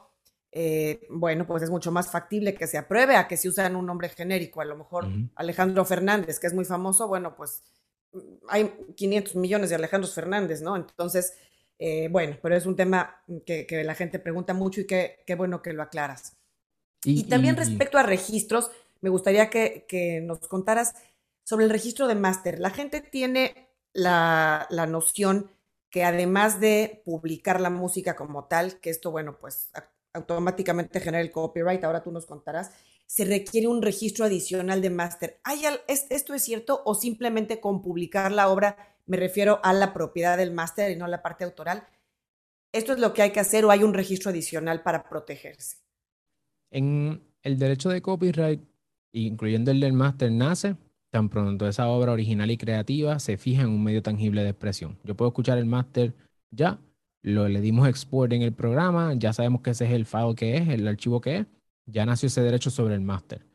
[0.53, 3.87] eh, bueno, pues es mucho más factible que se apruebe a que si usan un
[3.87, 4.61] nombre genérico.
[4.61, 7.62] A lo mejor Alejandro Fernández, que es muy famoso, bueno, pues
[8.12, 10.77] mm, hay 500 millones de Alejandros Fernández, ¿no?
[10.77, 11.35] Entonces,
[11.79, 15.73] eh, bueno, pero es un tema que, la gente pregunta mucho y qué bueno que
[15.73, 16.37] lo aclaras.
[17.05, 20.95] Y, también respecto a registros, me gustaría que, que nos contaras
[21.45, 22.59] sobre el registro de máster.
[22.59, 25.51] La gente tiene la, la, noción
[25.91, 29.71] que además de publicar la música como tal, que esto, bueno, pues
[30.12, 32.73] automáticamente genera el copyright, ahora tú nos contarás,
[33.07, 35.41] se requiere un registro adicional de máster.
[35.87, 40.53] ¿Esto es cierto o simplemente con publicar la obra me refiero a la propiedad del
[40.53, 41.87] máster y no a la parte autoral?
[42.73, 45.79] ¿Esto es lo que hay que hacer o hay un registro adicional para protegerse?
[46.71, 48.62] En el derecho de copyright,
[49.12, 50.77] incluyendo el del máster, nace
[51.11, 54.99] tan pronto esa obra original y creativa se fija en un medio tangible de expresión.
[55.05, 56.14] Yo puedo escuchar el máster
[56.51, 56.79] ya,
[57.23, 60.57] lo, le dimos export en el programa, ya sabemos que ese es el file que
[60.57, 61.47] es, el archivo que es,
[61.87, 63.47] ya nació ese derecho sobre el máster.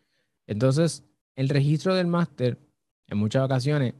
[0.47, 1.03] Entonces,
[1.35, 2.57] el registro del máster,
[3.07, 3.93] en muchas ocasiones,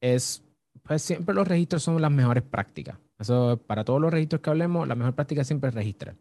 [0.00, 0.42] es,
[0.88, 2.96] pues siempre los registros son las mejores prácticas.
[3.66, 6.16] Para todos los registros que hablemos, la mejor práctica siempre es registrar.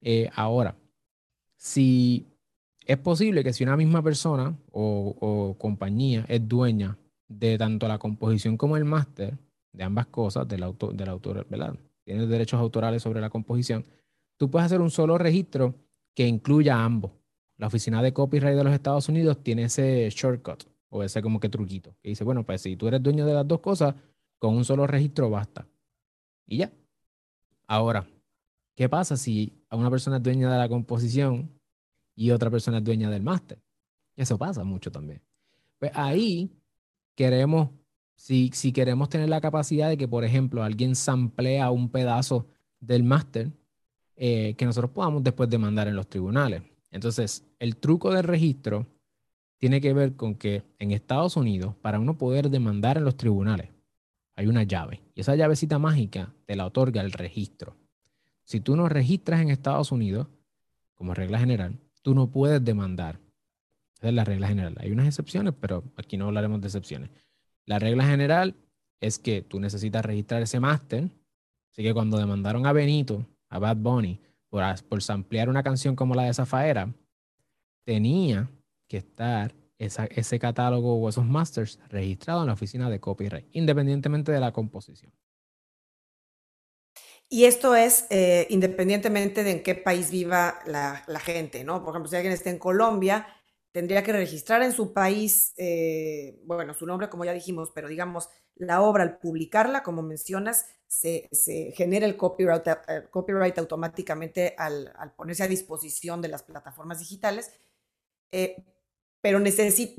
[0.00, 0.76] Eh, ahora,
[1.56, 2.24] si
[2.86, 8.56] es posible que si una misma persona o, compañía es dueña de tanto la composición
[8.56, 9.36] como el máster,
[9.72, 11.74] de ambas cosas, del autor, del autor, ¿verdad?
[12.04, 13.84] Tiene derechos autorales sobre la composición,
[14.36, 15.74] tú puedes hacer un solo registro
[16.14, 17.10] que incluya ambos.
[17.56, 21.48] La oficina de copyright de los Estados Unidos tiene ese shortcut o ese como que
[21.48, 23.94] truquito que dice, bueno, pues si tú eres dueño de las dos cosas,
[24.38, 25.66] con un solo registro basta.
[26.46, 26.72] Y ya.
[27.66, 28.06] Ahora,
[28.74, 31.50] ¿qué pasa si una persona es dueña de la composición
[32.14, 33.60] y otra persona es dueña del máster?
[34.14, 35.20] Eso pasa mucho también.
[35.78, 36.50] Pues ahí
[37.14, 37.70] queremos,
[38.14, 42.46] si, si queremos tener la capacidad de que, por ejemplo, alguien samplea un pedazo
[42.80, 43.52] del máster,
[44.14, 46.62] eh, que nosotros podamos después demandar en los tribunales.
[46.90, 48.86] Entonces, el truco del registro
[49.58, 53.70] tiene que ver con que en Estados Unidos, para uno poder demandar en los tribunales,
[54.34, 55.02] hay una llave.
[55.14, 57.76] Y esa llavecita mágica te la otorga el registro.
[58.44, 60.28] Si tú no registras en Estados Unidos,
[60.94, 63.18] como regla general, tú no puedes demandar.
[63.96, 64.76] Esa es la regla general.
[64.78, 67.10] Hay unas excepciones, pero aquí no hablaremos de excepciones.
[67.64, 68.54] La regla general
[69.00, 71.10] es que tú necesitas registrar ese máster.
[71.72, 76.14] Así que cuando demandaron a Benito a Bad Bunny por, por samplear una canción como
[76.14, 76.92] la de Zafaera,
[77.84, 78.50] tenía
[78.88, 84.40] que estar ese catálogo o esos masters registrados en la oficina de copyright, independientemente de
[84.40, 85.12] la composición.
[87.28, 91.82] Y esto es eh, independientemente de en qué país viva la, gente, ¿no?
[91.82, 93.26] Por ejemplo, si alguien está en Colombia,
[93.72, 98.28] tendría que registrar en su país, eh, bueno, su nombre, como ya dijimos, pero digamos,
[98.54, 101.28] la obra al publicarla, como mencionas, se,
[101.74, 107.50] genera el copyright, eh, copyright automáticamente al, ponerse a disposición de las plataformas digitales.
[109.20, 109.40] Pero,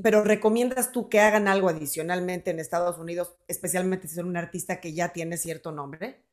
[0.02, 4.80] pero recomiendas tú que hagan algo adicionalmente en Estados Unidos, especialmente si son un artista
[4.80, 6.24] que ya tiene cierto nombre.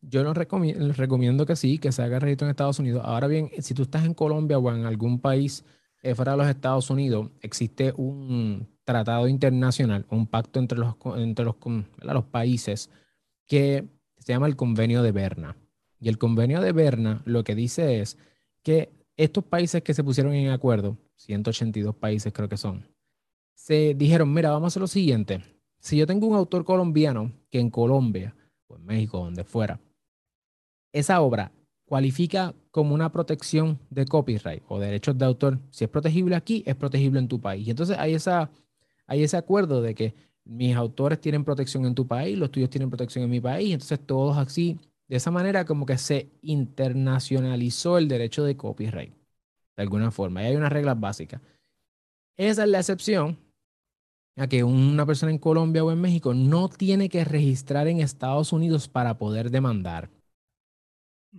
[0.00, 3.02] Yo no recomiendo, recomiendo que sí, que se haga registro en Estados Unidos.
[3.04, 5.64] Ahora bien, si tú estás en Colombia o en algún país
[6.02, 11.44] eh, fuera de los Estados Unidos, existe un tratado internacional, un pacto entre los, entre
[11.44, 11.56] los,
[12.02, 12.90] los países
[13.46, 13.84] que
[14.18, 15.56] se llama el Convenio de Berna.
[15.98, 18.18] Y el Convenio de Berna lo que dice es
[18.62, 22.86] que estos países que se pusieron en acuerdo, 182 países creo que son,
[23.54, 25.42] se dijeron, mira, vamos a hacer lo siguiente.
[25.80, 29.80] Si yo tengo un autor colombiano que en Colombia o en México, donde fuera,
[30.92, 31.52] esa obra
[31.84, 36.74] cualifica como una protección de copyright o derechos de autor, si es protegible aquí, es
[36.74, 37.66] protegible en tu país.
[37.66, 38.50] Y entonces hay, esa,
[39.06, 42.90] hay ese acuerdo de que mis autores tienen protección en tu país, los tuyos tienen
[42.90, 48.08] protección en mi país, entonces todos así, de esa manera como que se internacionalizó el
[48.08, 49.14] derecho de copyright,
[49.76, 51.40] de alguna forma, y hay unas reglas básicas.
[52.36, 53.38] Esa es la excepción
[54.36, 58.52] a que una persona en Colombia o en México no tiene que registrar en Estados
[58.52, 60.10] Unidos para poder demandar.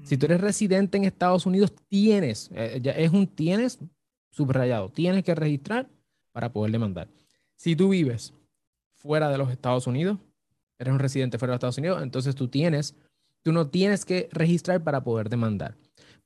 [0.03, 0.43] Si tú eres mm.
[0.43, 3.79] residente en Estados Unidos, tienes, eh, ya es un tienes
[4.31, 5.89] subrayado, tienes que registrar
[6.31, 7.07] para poder demandar.
[7.55, 8.33] Si tú vives
[8.93, 10.19] fuera de los Estados Unidos,
[10.77, 12.95] eres un residente fuera de los Estados Unidos, entonces tú tienes,
[13.47, 15.77] tú no tienes que registrar para poder demandar,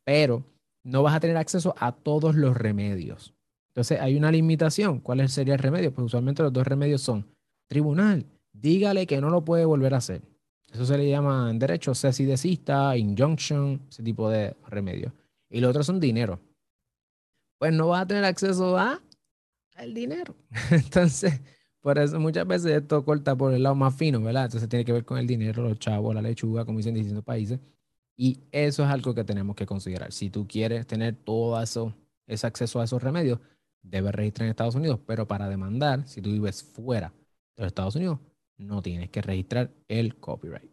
[0.04, 0.44] pero
[0.84, 3.36] no vas a tener acceso a todos los remedios.
[3.68, 5.00] Entonces hay una limitación.
[5.02, 5.94] ¿Cuál sería el remedio?
[5.94, 7.28] Pues usualmente los dos remedios son
[7.68, 10.24] tribunal, dígale que no lo puede volver a hacer.
[10.74, 15.14] Eso se le llama en derecho cesi desista, injunction, ese tipo de remedios.
[15.48, 16.40] Y los otros son dinero.
[17.60, 19.00] Pues no vas a tener acceso a
[19.78, 20.34] el dinero.
[20.72, 21.40] Entonces,
[21.82, 24.46] por eso muchas veces esto corta por el lado más fino, ¿verdad?
[24.46, 27.26] Entonces tiene que ver con el dinero, los chavos, la lechuga, como dicen en distintos
[27.26, 27.60] países.
[28.16, 30.12] Y eso es algo que tenemos que considerar.
[30.12, 31.96] Si tú quieres tener todo eso,
[32.28, 33.40] ese acceso a esos remedios,
[33.82, 37.14] debes registrar en Estados Unidos, pero para demandar, si tú vives fuera
[37.58, 38.20] de Estados Unidos,
[38.58, 40.70] no tienes que registrar el copyright.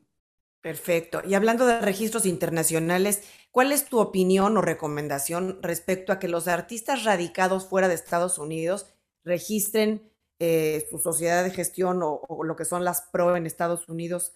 [0.60, 1.22] Perfecto.
[1.26, 6.48] Y hablando de registros internacionales, ¿cuál es tu opinión o recomendación respecto a que los
[6.48, 8.86] artistas radicados fuera de Estados Unidos
[9.24, 10.02] registren
[10.40, 14.34] eh, su sociedad de gestión o, lo que son las PRO en Estados Unidos,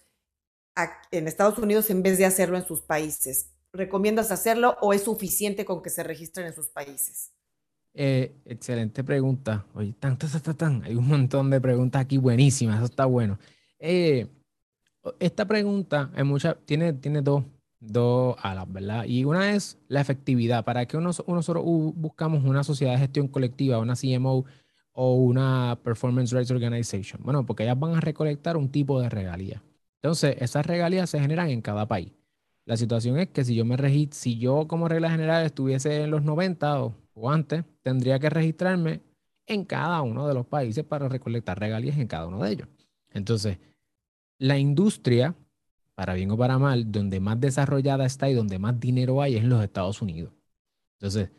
[1.11, 3.51] en Estados Unidos en vez de hacerlo en sus países.
[3.71, 7.31] ¿Recomiendas hacerlo o es suficiente con que se registren en sus países?
[7.93, 9.65] Eh, excelente pregunta.
[9.73, 13.39] Oye, tan, tan, tan, hay un montón de preguntas aquí buenísimas, eso está bueno.
[13.79, 14.27] Eh,
[15.19, 16.11] esta pregunta
[16.65, 19.05] tiene, tiene dos, alas, ¿verdad?
[19.05, 20.63] Y una es la efectividad.
[20.63, 21.63] ¿Para qué nosotros
[21.95, 24.45] buscamos una sociedad de gestión colectiva, una CMO
[24.93, 27.21] o una Performance Rights Organization?
[27.23, 29.61] Bueno, porque ellas van a recolectar un tipo de regalía.
[30.01, 32.11] Entonces, esas regalías se generan en cada país.
[32.65, 36.11] La situación es que si yo me registro, si yo como regla general estuviese en
[36.11, 39.01] los 90 o, o antes, tendría que registrarme
[39.47, 42.67] en cada uno de los países para recolectar regalías en cada uno de ellos.
[43.11, 43.57] Entonces,
[44.37, 45.35] la industria,
[45.95, 49.43] para bien o para mal, donde más desarrollada está y donde más dinero hay es
[49.43, 50.33] en los Estados Unidos.
[50.93, 51.31] Entonces,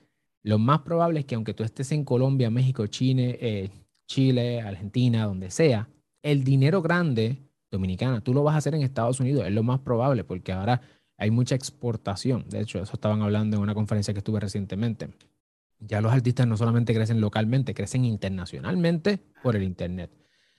[0.44, 3.70] lo más probable es que aunque tú estés en Colombia, México, Chile, eh,
[4.06, 5.88] Chile, Argentina, donde sea,
[6.22, 7.38] el dinero grande
[7.70, 10.82] dominicana, tú lo vas a hacer en Estados Unidos, es lo más probable, porque ahora
[11.16, 12.44] hay mucha exportación.
[12.50, 15.08] De hecho, eso estaban hablando en una conferencia que estuve recientemente.
[15.80, 20.10] Ya los artistas no solamente crecen localmente, crecen internacionalmente por el Internet.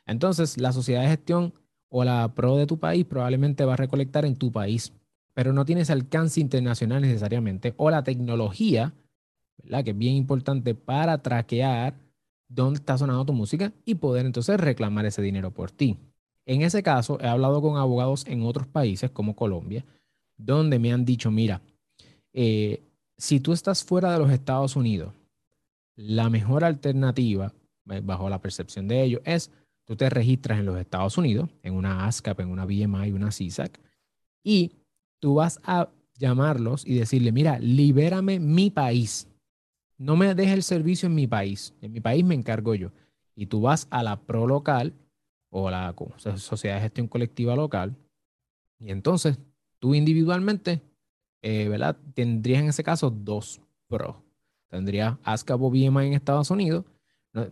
[0.08, 1.54] Entonces, la sociedad de gestión
[1.90, 4.94] o la pro de tu país probablemente va a recolectar en tu país,
[5.36, 8.94] pero no tienes alcance internacional necesariamente, o la tecnología,
[9.66, 9.84] ¿verdad?
[9.84, 11.96] que es bien importante para traquear
[12.48, 15.98] dónde está sonando tu música y poder entonces reclamar ese dinero por ti.
[16.46, 19.84] En ese caso, he hablado con abogados en otros países como Colombia,
[20.38, 21.62] donde me han dicho, mira,
[22.34, 22.84] eh,
[23.18, 25.14] si tú estás fuera de los Estados Unidos,
[25.96, 27.52] la mejor alternativa,
[27.90, 29.52] eh, bajo la percepción de ellos, es
[29.86, 33.80] Tú te registras en los Estados Unidos, en una ASCAP, en una BMI, una CISAC,
[34.44, 34.72] y
[35.20, 39.28] tú vas a llamarlos y decirle, mira, libérame mi país.
[39.98, 41.74] No me dejes el servicio en mi país.
[41.82, 42.92] En mi país me encargo yo.
[43.36, 44.94] Y tú vas a la PRO local
[45.50, 45.94] o la
[46.38, 47.96] Sociedad de Gestión Colectiva local.
[48.80, 49.40] Y entonces
[49.80, 50.82] tú individualmente,
[51.42, 51.98] eh, ¿verdad?
[52.14, 54.24] Tendrías en ese caso dos PRO.
[54.70, 56.86] Tendrías ASCAP BMI en Estados Unidos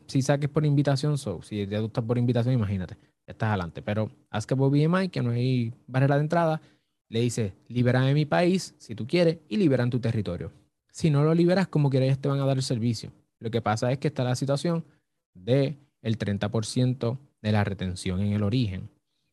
[0.08, 3.82] si saques por invitación, so, si ya tú estás por invitación, imagínate, estás adelante.
[3.82, 4.10] Pero
[4.58, 6.62] por BMI, que no hay barrera de entrada,
[7.10, 10.52] le dices, libera mi país, si tú quieres, y liberan tu territorio.
[10.94, 13.12] Si no lo liberas, como quieras, te van a dar el servicio.
[13.40, 14.86] Lo que pasa es que está la situación
[15.34, 18.92] de el 30% de la retención en el origen.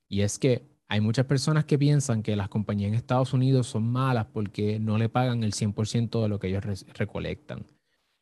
[0.09, 3.93] Y es que hay muchas personas que piensan que las compañías en Estados Unidos son
[3.93, 7.67] malas porque no le pagan el 100% de lo que ellos recolectan.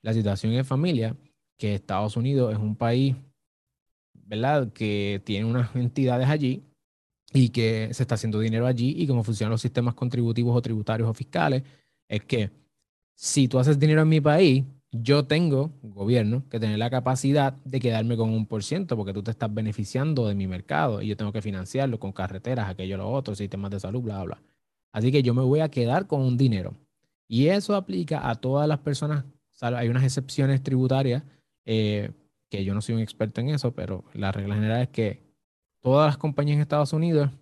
[0.03, 1.17] La situación en familia
[1.57, 3.15] que Estados Unidos es un país,
[4.15, 6.65] ¿verdad?, que tiene unas entidades allí
[7.33, 11.09] y que se está haciendo dinero allí y cómo funcionan los sistemas contributivos o tributarios
[11.09, 11.63] o fiscales,
[12.09, 12.51] es que
[13.19, 17.81] si tú haces dinero en mi país, yo tengo, gobierno, que tener la capacidad de
[17.81, 21.17] quedarme con un por ciento porque tú te estás beneficiando de mi mercado y yo
[21.17, 24.41] tengo que financiarlo con carreteras, aquello, lo otro, sistemas de salud, bla, bla.
[24.93, 26.77] Así que yo me voy a quedar con un dinero.
[27.27, 29.25] Y eso aplica a todas las personas,
[29.61, 31.25] hay unas excepciones tributarias
[31.67, 32.13] eh,
[32.49, 35.25] que yo no soy un experto en eso, pero la regla general es que
[35.83, 37.33] todas las compañías en Estados Unidos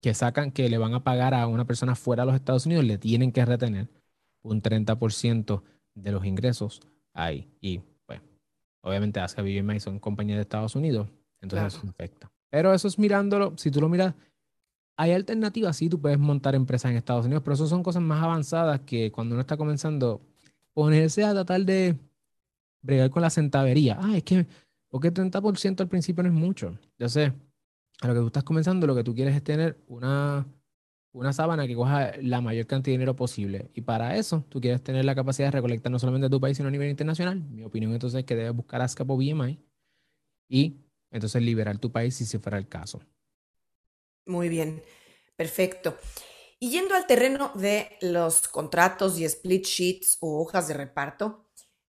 [0.00, 2.86] que sacan, que le van a pagar a una persona fuera de los Estados Unidos,
[2.86, 3.88] le tienen que retener
[4.46, 5.62] un 30%
[5.94, 6.80] de los ingresos
[7.12, 7.48] ahí.
[7.60, 8.20] Y pues,
[8.82, 11.08] obviamente Aska BMI son compañías de Estados Unidos,
[11.40, 12.30] entonces eso afecta.
[12.50, 14.14] Pero eso es mirándolo, si tú lo miras,
[14.96, 18.22] hay alternativas, sí, tú puedes montar empresas en Estados Unidos, pero eso son cosas más
[18.22, 20.22] avanzadas que cuando uno está comenzando,
[20.72, 21.96] ponerse a tratar de
[22.82, 23.98] bregar con la centavería.
[24.00, 24.46] Ah, es que,
[24.88, 26.78] porque 30% al principio no es mucho.
[26.98, 27.32] Ya sé,
[28.00, 30.46] a lo que tú estás comenzando, lo que tú quieres es tener una,
[31.16, 33.70] una sábana que coja la mayor cantidad de dinero posible.
[33.74, 36.56] Y para eso, tú quieres tener la capacidad de recolectar no solamente a tu país,
[36.56, 37.40] sino a nivel internacional.
[37.40, 39.58] Mi opinión entonces es que debes buscar ASCAP o BMI
[40.48, 40.76] y
[41.10, 43.00] entonces liberar tu país si se fuera el caso.
[44.26, 44.82] Muy bien,
[45.36, 45.96] perfecto.
[46.58, 51.46] Y yendo al terreno de los contratos y split sheets o hojas de reparto,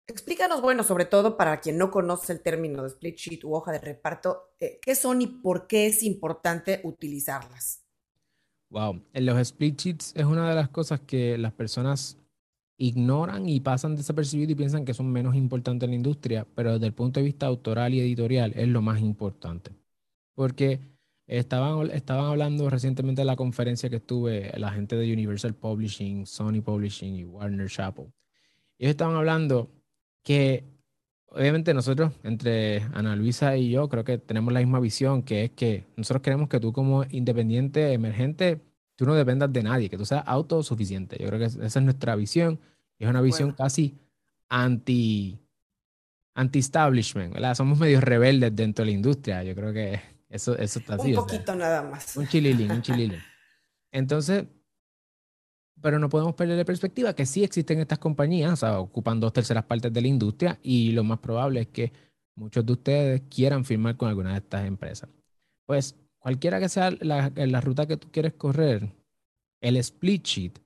[0.07, 3.71] Explícanos, bueno, sobre todo para quien no conoce el término de split sheet u hoja
[3.71, 7.80] de reparto, eh, ¿qué son y por qué es importante utilizarlas?
[8.71, 12.17] Wow, en los split sheets es una de las cosas que las personas
[12.77, 16.87] ignoran y pasan desapercibidos y piensan que son menos importantes en la industria, pero desde
[16.87, 19.71] el punto de vista autoral y editorial es lo más importante.
[20.35, 20.79] Porque
[21.27, 26.61] estaban, estaban hablando recientemente de la conferencia que estuve, la gente de Universal Publishing, Sony
[26.63, 28.13] Publishing y Warner Chappell.
[28.79, 29.69] Ellos estaban hablando
[30.23, 30.63] que
[31.31, 35.51] obviamente nosotros, entre Ana Luisa y yo, creo que tenemos la misma visión, que es
[35.51, 38.61] que nosotros queremos que tú como independiente, emergente,
[38.95, 41.17] tú no dependas de nadie, que tú seas autosuficiente.
[41.19, 42.59] Yo creo que esa es nuestra visión.
[42.99, 43.97] Es una visión casi
[44.47, 45.39] anti,
[46.35, 47.55] anti-establishment, ¿verdad?
[47.55, 49.43] Somos medio rebeldes dentro de la industria.
[49.43, 51.09] Yo creo que eso, eso está así.
[51.09, 52.15] Un poquito nada más.
[52.15, 53.19] Un chililín, un chililín.
[53.91, 54.45] Entonces,
[55.81, 59.33] pero no podemos perder de perspectiva que sí existen estas compañías, o sea, ocupan dos
[59.33, 61.91] terceras partes de la industria y lo más probable es que
[62.35, 65.09] muchos de ustedes quieran firmar con alguna de estas empresas.
[65.65, 68.93] Pues cualquiera que sea la, ruta que tú quieres correr,
[69.59, 70.59] el split sheet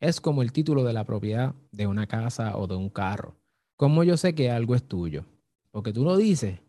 [0.00, 3.36] es como el título de la propiedad de una casa o de un carro.
[3.76, 5.24] ¿Cómo yo sé que algo es tuyo?
[5.70, 6.60] Porque tú lo dices.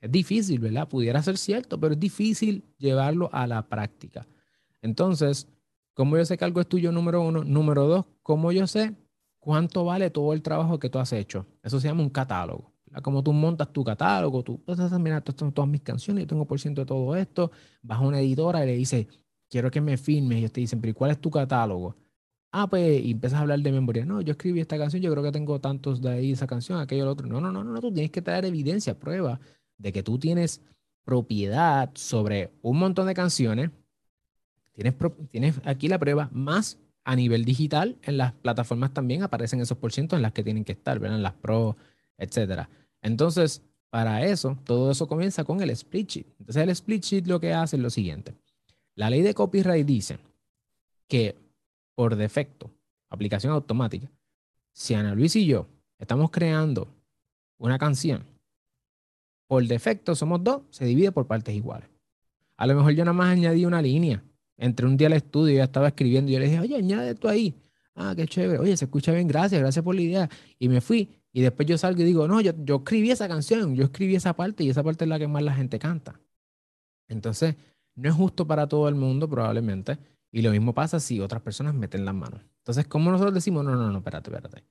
[0.00, 0.88] Es difícil, ¿verdad?
[0.88, 4.26] Pudiera ser cierto, pero es difícil llevarlo a la práctica.
[4.80, 5.48] Entonces,
[5.98, 6.92] ¿cómo yo sé que algo es tuyo?
[6.92, 7.42] Número uno.
[7.42, 8.94] Número dos, ¿cómo yo sé
[9.40, 11.44] cuánto vale todo el trabajo que tú has hecho?
[11.60, 12.72] Eso se llama un catálogo.
[13.02, 16.46] Como tú montas tu catálogo, tú pues, mira, estas son todas mis canciones, yo tengo
[16.46, 17.50] por ciento de todo esto,
[17.82, 19.08] vas a una editora y le dices,
[19.50, 21.96] quiero que me firmes, y ellos te dicen, pero cuál es tu catálogo?
[22.52, 24.04] Ah, pues, y empiezas a hablar de memoria.
[24.04, 27.02] No, yo escribí esta canción, yo creo que tengo tantos de ahí, esa canción, aquello,
[27.02, 27.26] el otro.
[27.26, 29.40] No, no, no, no, tú tienes que traer evidencia, prueba
[29.76, 30.62] de que tú tienes
[31.04, 33.70] propiedad sobre un montón de canciones.
[35.30, 39.92] Tienes, aquí la prueba, más a nivel digital, en las plataformas también aparecen esos por
[39.96, 41.16] en las que tienen que estar, ¿verdad?
[41.16, 41.76] En las pro,
[42.16, 42.68] etcétera.
[43.02, 46.26] Entonces, para eso, todo eso comienza con el split sheet.
[46.38, 48.34] Entonces, el split sheet lo que hace es lo siguiente.
[48.94, 50.18] La ley de copyright dice
[51.08, 51.34] que
[51.94, 52.70] por defecto,
[53.10, 54.08] aplicación automática,
[54.72, 55.66] si Ana Luis y yo
[55.98, 56.86] estamos creando
[57.56, 58.22] una canción,
[59.48, 61.88] por defecto somos dos, se divide por partes iguales.
[62.56, 64.22] A lo mejor yo nada más añadí una línea.
[64.58, 67.28] Entre un día al estudio, ya estaba escribiendo y yo le dije, oye, añade esto
[67.28, 67.54] ahí.
[67.94, 68.58] Ah, qué chévere.
[68.58, 70.28] Oye, se escucha bien, gracias, gracias por la idea.
[70.58, 71.08] Y me fui.
[71.32, 74.34] Y después yo salgo y digo, no, yo, yo escribí esa canción, yo escribí esa
[74.34, 76.20] parte y esa parte es la que más la gente canta.
[77.08, 77.54] Entonces,
[77.94, 79.98] no es justo para todo el mundo probablemente.
[80.30, 82.40] Y lo mismo pasa si otras personas meten las manos.
[82.58, 84.64] Entonces, ¿cómo nosotros decimos, no, no, no, espérate, espérate.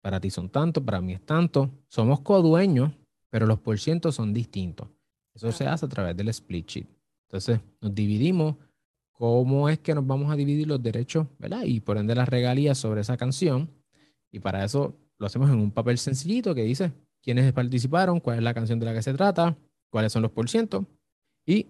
[0.00, 1.70] Para ti son tanto, para mí es tanto.
[1.88, 2.92] Somos codueños,
[3.30, 4.88] pero los porcientos son distintos.
[5.34, 6.86] Eso se hace a través del split sheet.
[7.28, 8.56] Entonces, nos dividimos
[9.22, 11.62] cómo es que nos vamos a dividir los derechos, ¿verdad?
[11.62, 13.70] Y por ende las regalías sobre esa canción.
[14.32, 16.90] Y para eso lo hacemos en un papel sencillito que dice
[17.22, 19.56] quiénes participaron, cuál es la canción de la que se trata,
[19.90, 20.86] cuáles son los porcientos
[21.46, 21.68] y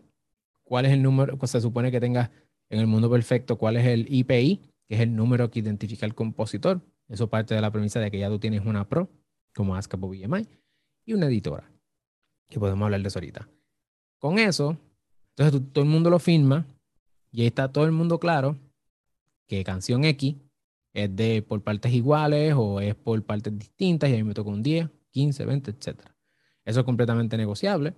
[0.65, 2.31] cuál es el número, pues se supone que tenga
[2.71, 4.57] en el mundo perfecto cuál es el IPI,
[4.89, 6.81] que es el número que identifica el compositor.
[7.07, 9.11] Eso parte de la premisa de que ya tú tienes una pro,
[9.55, 10.49] como ASCAP o BMI,
[11.05, 11.71] y una editora,
[12.49, 13.47] que podemos hablar de eso ahorita.
[14.19, 14.79] Con eso,
[15.37, 16.65] entonces todo el mundo lo firma
[17.33, 18.59] y ahí está todo el mundo claro
[19.47, 20.37] que canción X
[20.93, 24.51] es de por partes iguales o es por partes distintas y a mí me toca
[24.51, 26.01] un 10, 15, 20, etc.
[26.65, 27.95] Eso es completamente negociable.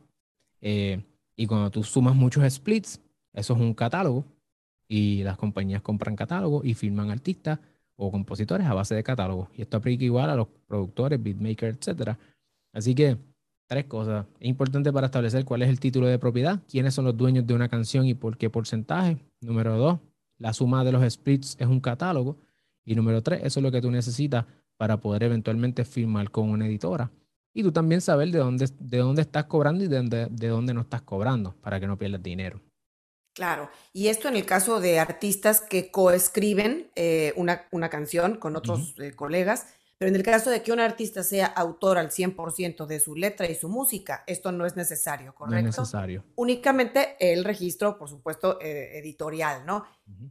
[0.60, 1.04] Eh,
[1.36, 3.00] y cuando tú sumas muchos splits,
[3.32, 4.24] eso es un catálogo
[4.86, 7.58] y las compañías compran catálogos y firman artistas
[7.96, 9.48] o compositores a base de catálogos.
[9.56, 12.16] Y esto aplica igual a los productores, beatmakers, etc.
[12.72, 13.18] Así que
[13.66, 14.26] tres cosas.
[14.40, 17.54] Es importante para establecer cuál es el título de propiedad, quiénes son los dueños de
[17.54, 19.18] una canción y por qué porcentaje.
[19.40, 19.98] Número dos,
[20.38, 22.38] la suma de los splits es un catálogo.
[22.84, 24.44] Y número tres, eso es lo que tú necesitas
[24.76, 27.10] para poder eventualmente firmar con una editora.
[27.54, 30.74] Y tú también saber de dónde, de dónde estás cobrando y de dónde, de dónde
[30.74, 32.60] no estás cobrando para que no pierdas dinero.
[33.34, 38.54] Claro, y esto en el caso de artistas que coescriben eh, una, una, canción con
[38.54, 42.86] otros eh, colegas, pero en el caso de que un artista sea autor al 100%
[42.86, 45.62] de su letra y su música, esto no es necesario, ¿correcto?
[45.62, 46.24] No es necesario.
[46.36, 49.84] Únicamente el registro, por supuesto, eh, editorial, ¿no?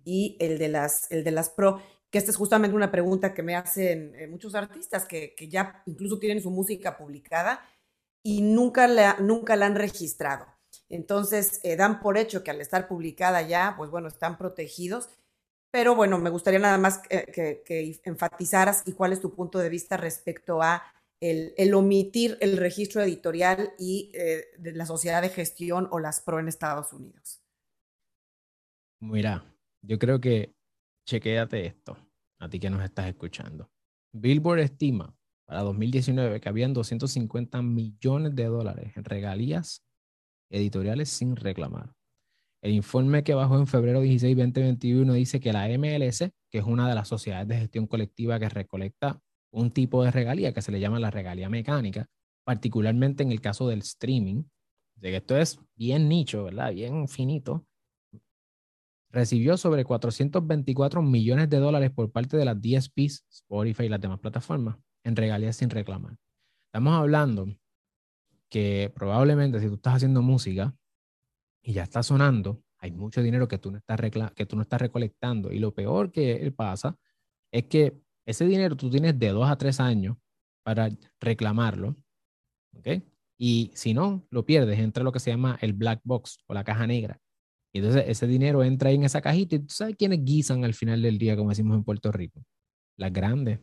[0.03, 3.43] Y el de, las, el de las pro, que esta es justamente una pregunta que
[3.43, 7.61] me hacen muchos artistas que, que, ya incluso tienen su música publicada
[8.21, 10.45] y nunca la, nunca la han registrado.
[10.89, 15.09] Entonces, eh, dan por hecho que al estar publicada ya, pues bueno, están protegidos.
[15.73, 19.97] Pero bueno, me gustaría nada más que, enfatizaras y cuál es tu punto de vista
[19.97, 20.83] respecto a
[21.19, 26.39] el, omitir el registro editorial y eh, de la sociedad de gestión o las PRO
[26.39, 27.41] en Estados Unidos.
[29.01, 29.43] Mira,
[29.81, 30.53] yo creo que
[31.07, 31.97] chequéate esto,
[32.39, 33.71] a ti que nos estás escuchando.
[34.13, 39.83] Billboard estima para 2019 que habían 250 millones de dólares en regalías
[40.51, 41.95] editoriales sin reclamar.
[42.63, 46.87] El informe que bajó en febrero 16, 2021 dice que la MLC, que es una
[46.87, 49.19] de las sociedades de gestión colectiva que recolecta
[49.51, 52.07] un tipo de regalía que se le llama la regalía mecánica,
[52.45, 54.45] particularmente en el caso del streaming,
[54.95, 56.71] de que esto es bien nicho, ¿verdad?
[56.71, 57.65] Bien finito,
[59.11, 64.19] recibió sobre 424 millones de dólares por parte de las DSPs, Spotify y las demás
[64.19, 66.15] plataformas, en regalías sin reclamar.
[66.67, 67.53] Estamos hablando
[68.47, 70.73] que probablemente si tú estás haciendo música
[71.63, 73.99] y ya está sonando, hay mucho dinero que tú no estás,
[74.35, 75.51] que tú no estás recolectando.
[75.51, 76.97] Y lo peor que pasa
[77.51, 80.17] es que ese dinero tú tienes de dos a tres años
[80.63, 80.89] para
[81.21, 81.95] reclamarlo.
[82.77, 83.03] ¿ok?
[83.37, 86.63] Y si no, lo pierdes, entra lo que se llama el black box o la
[86.63, 87.19] caja negra.
[87.73, 90.73] Y entonces ese dinero entra ahí en esa cajita y tú sabes quiénes guisan al
[90.73, 92.43] final del día, como decimos en Puerto Rico.
[92.97, 93.59] Las grandes.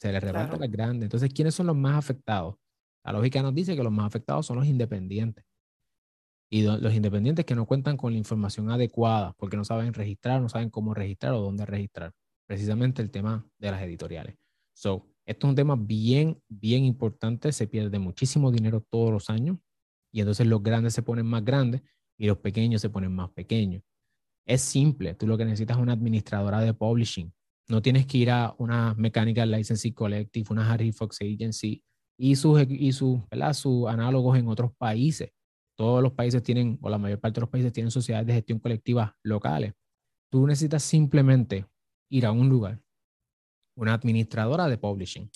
[0.00, 1.06] Se les reparten a las grandes.
[1.06, 2.54] Entonces, ¿quiénes son los más afectados?
[3.04, 5.44] La lógica nos dice que los más afectados son los independientes.
[6.50, 10.48] Y los independientes que no cuentan con la información adecuada porque no saben registrar, no
[10.48, 12.12] saben cómo registrar o dónde registrar.
[12.46, 14.36] Precisamente el tema de las editoriales.
[14.74, 17.52] So, esto es un tema bien, bien importante.
[17.52, 19.58] Se pierde muchísimo dinero todos los años
[20.10, 21.82] y entonces los grandes se ponen más grandes
[22.16, 23.82] y los pequeños se ponen más pequeños.
[24.46, 27.30] Es simple, tú lo que necesitas es una administradora de publishing.
[27.68, 31.84] No tienes que ir a una Mechanical Licensing Collective, una Harry Fox Agency
[32.18, 33.20] y sus, y sus,
[33.52, 35.30] sus análogos en otros países.
[35.78, 38.58] Todos los países tienen, o la mayor parte de los países tienen sociedades de gestión
[38.58, 39.74] colectiva locales.
[40.28, 41.66] Tú necesitas simplemente
[42.10, 42.82] ir a un lugar,
[43.76, 45.30] una administradora de publishing.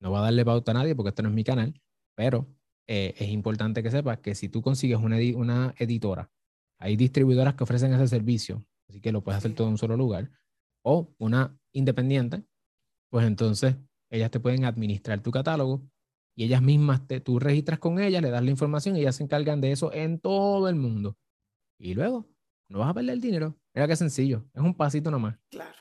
[0.00, 1.78] No va a darle pauta a nadie porque este no es mi canal,
[2.16, 2.48] pero
[2.88, 6.32] eh, es importante que sepas que si tú consigues una, una editora,
[6.78, 9.96] hay distribuidoras que ofrecen ese servicio, así que lo puedes hacer todo en un solo
[9.96, 10.30] lugar,
[10.82, 12.44] o una independiente,
[13.10, 13.76] pues entonces
[14.10, 15.82] ellas te pueden administrar tu catálogo
[16.34, 19.24] y ellas mismas, te, tú registras con ellas, le das la información y ellas se
[19.24, 21.16] encargan de eso en todo el mundo.
[21.78, 22.26] Y luego,
[22.68, 23.56] no vas a perder el dinero.
[23.74, 25.36] Mira qué sencillo, es un pasito nomás.
[25.50, 25.78] Claro,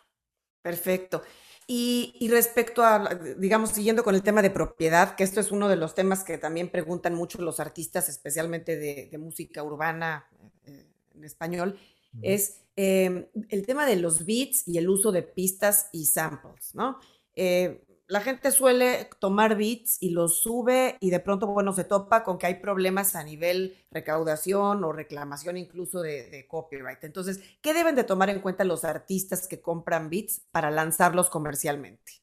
[0.62, 1.22] perfecto.
[1.68, 5.78] Y, respecto a, digamos, siguiendo con el tema de propiedad, que esto es uno de
[5.78, 10.28] los temas que también preguntan mucho los artistas, especialmente de, música urbana
[10.66, 10.86] eh,
[11.16, 11.80] en español,
[12.22, 17.00] es em, el tema de los beats y el uso de pistas y samples, ¿no?
[17.36, 22.26] Eh, la gente suele tomar beats y los sube y de pronto, bueno, se topa
[22.26, 27.02] con que hay problemas a nivel recaudación o reclamación incluso de, copyright.
[27.06, 32.22] Entonces, ¿qué deben de tomar en cuenta los artistas que compran beats para lanzarlos comercialmente?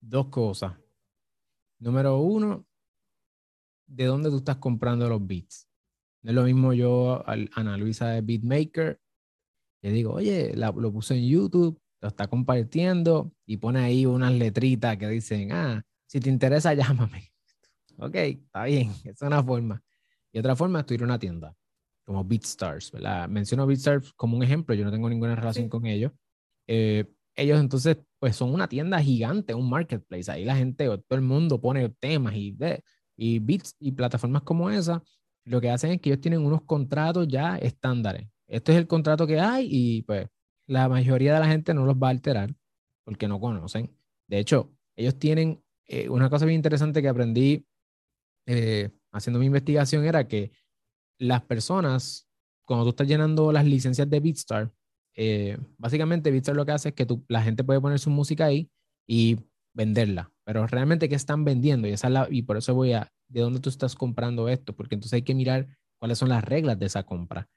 [0.00, 0.72] Dos cosas.
[1.78, 2.64] Número uno,
[3.86, 5.68] ¿de dónde tú estás comprando los beats?
[6.22, 9.02] No es lo mismo yo, Ana Luisa de Beatmaker,
[9.82, 14.96] le digo, oye, lo puse en YouTube, lo está compartiendo y pone ahí unas letritas
[14.96, 17.32] que dicen, ah, si te interesa, llámame.
[17.98, 19.82] Ok, está bien, es una forma.
[20.32, 21.54] Y otra forma es tú ir a una tienda,
[22.04, 23.28] como BeatStars, ¿verdad?
[23.28, 26.12] Menciono BeatStars como un ejemplo, yo no tengo ninguna relación con ellos.
[26.66, 30.30] Eh, ellos entonces, pues son una tienda gigante, un marketplace.
[30.30, 32.56] Ahí la gente, todo el mundo pone temas y,
[33.16, 35.02] y beats y plataformas como esa.
[35.44, 38.28] Lo que hacen es que ellos tienen unos contratos ya estándares.
[38.46, 40.28] Este es el contrato que hay y pues
[40.68, 42.54] la mayoría de la gente no los va a alterar
[43.04, 43.90] porque no conocen.
[44.28, 47.66] De hecho, ellos tienen eh, una cosa bien interesante que aprendí
[48.46, 50.52] eh, haciendo mi investigación era que
[51.18, 52.28] las personas,
[52.66, 54.72] cuando tú estás llenando las licencias de BeatStar,
[55.16, 58.70] eh, básicamente BeatStar lo que hace es que la gente puede poner su música ahí
[59.06, 59.38] y
[59.74, 63.60] venderla, pero realmente qué están vendiendo y, esa y por eso voy a, ¿de dónde
[63.60, 64.76] tú estás comprando esto?
[64.76, 65.66] Porque entonces hay que mirar
[65.98, 67.48] cuáles son las reglas de esa compra.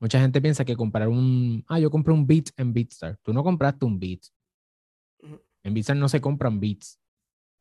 [0.00, 3.18] Mucha gente piensa que comprar un, ah, yo compré un beat en Beatstar.
[3.22, 4.20] Tú no compraste un beat.
[5.64, 7.00] En Beatstar no se compran beats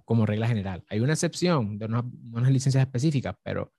[0.06, 0.86] como regla general.
[0.90, 3.74] Hay una excepción de unas, licencias específicas, pero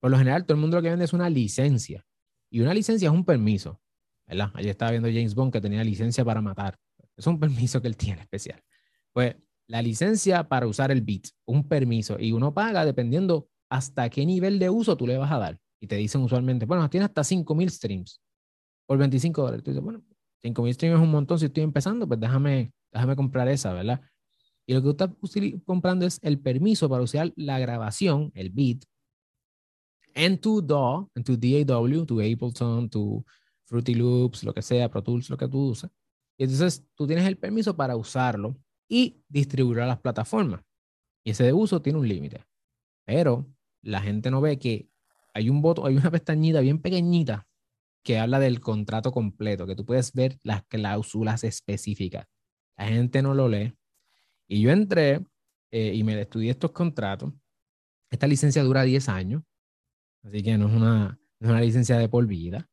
[0.00, 2.06] por lo general todo el mundo lo que vende es una licencia.
[2.50, 3.80] Y una licencia es un permiso,
[4.26, 4.52] ¿verdad?
[4.54, 6.78] Ayer estaba viendo James Bond que tenía licencia para matar.
[7.16, 8.62] Es un permiso que él tiene especial.
[9.12, 9.36] Pues
[9.66, 14.60] la licencia para usar el beat, un permiso, y uno paga dependiendo hasta qué nivel
[14.60, 17.68] de uso tú le vas a dar y te dicen usualmente, bueno, tienes hasta 5000
[17.68, 18.18] streams
[18.86, 19.62] por 25 dólares.
[19.62, 20.02] Tú dices, bueno,
[20.40, 24.00] 5000 streams es un montón si estoy empezando, pues déjame, déjame comprar esa, ¿verdad?
[24.66, 28.84] Y lo que tú estás comprando es el permiso para usar la grabación, el beat,
[30.14, 33.22] en tu DAW, en tu DAW, tu Ableton, tu
[33.66, 35.90] Fruity Loops, lo que sea, Pro Tools, lo que tú uses.
[36.38, 38.56] Y entonces tú tienes el permiso para usarlo
[38.88, 40.62] y distribuirlo a las plataformas.
[41.24, 42.42] Y ese de uso tiene un límite.
[43.04, 43.46] Pero
[43.82, 44.88] la gente no ve que
[45.34, 47.46] hay un voto, hay una pestañita bien pequeñita
[48.02, 52.26] que habla del contrato completo, que tú puedes ver las cláusulas específicas.
[52.76, 53.74] La gente no lo lee.
[54.46, 55.24] Y yo entré
[55.70, 57.32] eh, y me estudié estos contratos.
[58.10, 59.42] Esta licencia dura 10 años,
[60.22, 62.68] así que no es una, una licencia de por vida.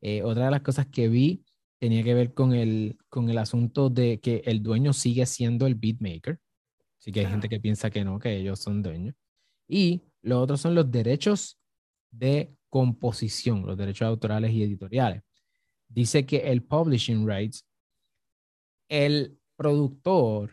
[0.00, 1.44] Eh, otra de las cosas que vi
[1.80, 5.74] tenía que ver con el, con el asunto de que el dueño sigue siendo el
[5.74, 6.38] beatmaker.
[7.00, 9.14] Así que hay gente que piensa que no, que ellos son dueños.
[9.66, 11.58] Y lo otro son los derechos
[12.16, 15.22] de composición, los derechos autorales y editoriales.
[15.88, 17.66] Dice que el publishing rights,
[18.88, 20.50] el productor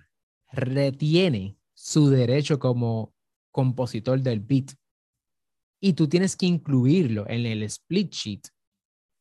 [0.51, 3.13] retiene su derecho como
[3.51, 4.73] compositor del beat
[5.79, 8.41] y tú tienes que incluirlo en el split sheet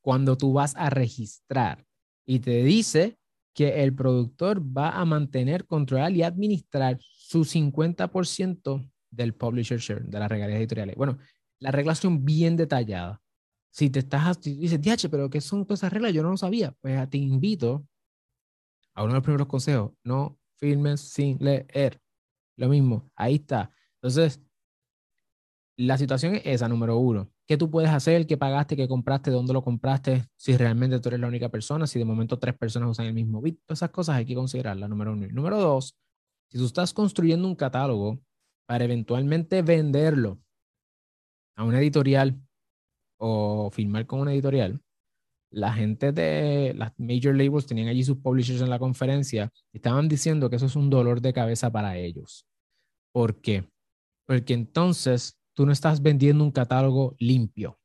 [0.02, 1.86] cuando tú vas a registrar
[2.26, 3.18] y te dice
[3.54, 10.18] que el productor va a mantener, controlar y administrar su 50% del publisher share, de
[10.18, 10.96] las regalías editoriales.
[10.96, 11.18] Bueno,
[11.60, 13.20] la reglas son bien detalladas.
[13.70, 16.12] Si te estás, dices, diache, pero ¿qué son todas esas reglas?
[16.12, 16.74] Yo no lo sabía.
[16.80, 17.86] Pues te invito
[18.94, 22.00] a uno de los primeros consejos, no firmes sin leer.
[22.56, 23.72] Lo mismo, ahí está.
[23.94, 24.40] Entonces,
[25.76, 27.30] la situación es esa, número uno.
[27.46, 28.26] ¿Qué tú puedes hacer?
[28.26, 28.76] ¿Qué pagaste?
[28.76, 29.30] ¿Qué compraste?
[29.30, 30.24] ¿Dónde lo compraste?
[30.36, 33.40] Si realmente tú eres la única persona, si de momento tres personas usan el mismo
[33.40, 35.26] bit, todas esas cosas hay que considerarlas, número uno.
[35.30, 35.96] Número dos,
[36.48, 38.20] si tú estás construyendo un catálogo
[38.66, 40.38] para eventualmente venderlo
[41.56, 42.40] a una editorial
[43.18, 44.80] o firmar con una editorial,
[45.50, 50.08] la gente de las major labels tenían allí sus publishers en la conferencia y estaban
[50.08, 52.46] diciendo que eso es un dolor de cabeza para ellos.
[53.12, 53.68] ¿Por qué?
[54.26, 57.78] Porque entonces tú no estás vendiendo un catálogo limpio.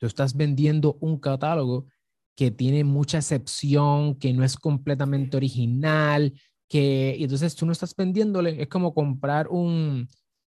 [0.00, 1.86] Tú estás vendiendo un catálogo
[2.34, 6.32] que tiene mucha excepción, que no es completamente original,
[6.68, 10.08] que y entonces tú no estás vendiéndole, es como comprar un,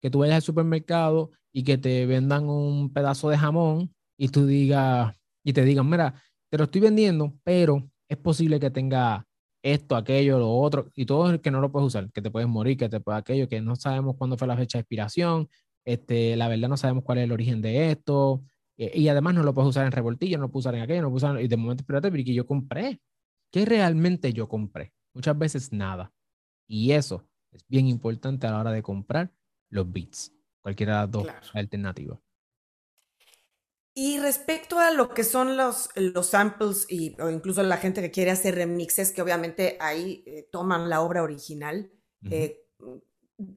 [0.04, 4.46] que tú vayas al supermercado y que te vendan un pedazo de jamón y tú
[4.46, 9.26] digas, y te digan, mira, te lo estoy vendiendo, pero es posible que tenga
[9.64, 12.50] esto, aquello, lo otro, y todo el que no lo puedes usar, que te puedes
[12.50, 15.48] morir, que te puede aquello, que no sabemos cuándo fue la fecha de expiración,
[15.86, 18.44] este, la verdad no sabemos cuál es el origen de esto,
[18.78, 21.02] eh, y además no lo puedes usar en revoltillo, no lo puedes usar en aquello,
[21.02, 23.00] no lo puedes usar, y de momento, espérate, pero que yo compré,
[23.54, 24.92] ¿qué realmente yo compré?
[25.14, 26.12] Muchas veces nada.
[26.68, 29.32] Y eso es bien importante a la hora de comprar
[29.74, 32.20] los bits, cualquiera de las dos alternativas.
[33.96, 38.10] Y respecto a lo que son los, los samples y, o incluso la gente que
[38.10, 41.92] quiere hacer remixes, que obviamente ahí eh, toman la obra original,
[42.32, 42.66] eh,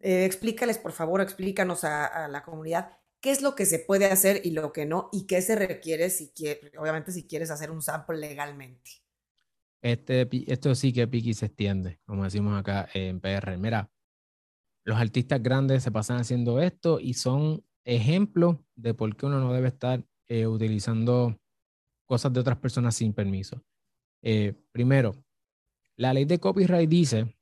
[0.02, 4.42] eh, explícales, por favor, explícanos a, la comunidad qué es lo que se puede hacer
[4.44, 6.32] y lo que no, y qué se requiere si
[6.78, 8.90] obviamente si quieres hacer un sample legalmente.
[9.80, 13.56] Este, esto sí que piqui se extiende, como decimos acá en PR.
[13.56, 13.90] Mira,
[14.86, 19.52] los artistas grandes se pasan haciendo esto y son ejemplos de por qué uno no
[19.52, 21.36] debe estar eh, utilizando
[22.06, 23.64] cosas de otras personas sin permiso.
[24.22, 25.16] Eh, primero,
[25.96, 27.36] la ley de copyright dice,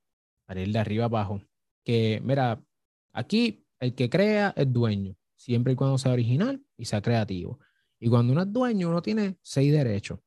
[0.47, 1.39] para ir de arriba abajo,
[1.83, 2.65] que, mira,
[3.13, 7.59] aquí el que crea es dueño, siempre y cuando sea original y sea creativo.
[7.99, 10.19] Y cuando uno es dueño, uno tiene seis derechos.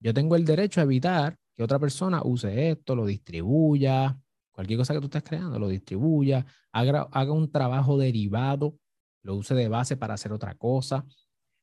[0.00, 4.20] Yo tengo el derecho a evitar que otra persona use esto, lo distribuya,
[4.58, 8.76] cualquier cosa que tú estés creando, lo distribuya, haga, haga un trabajo derivado,
[9.22, 11.06] lo use de base para hacer otra cosa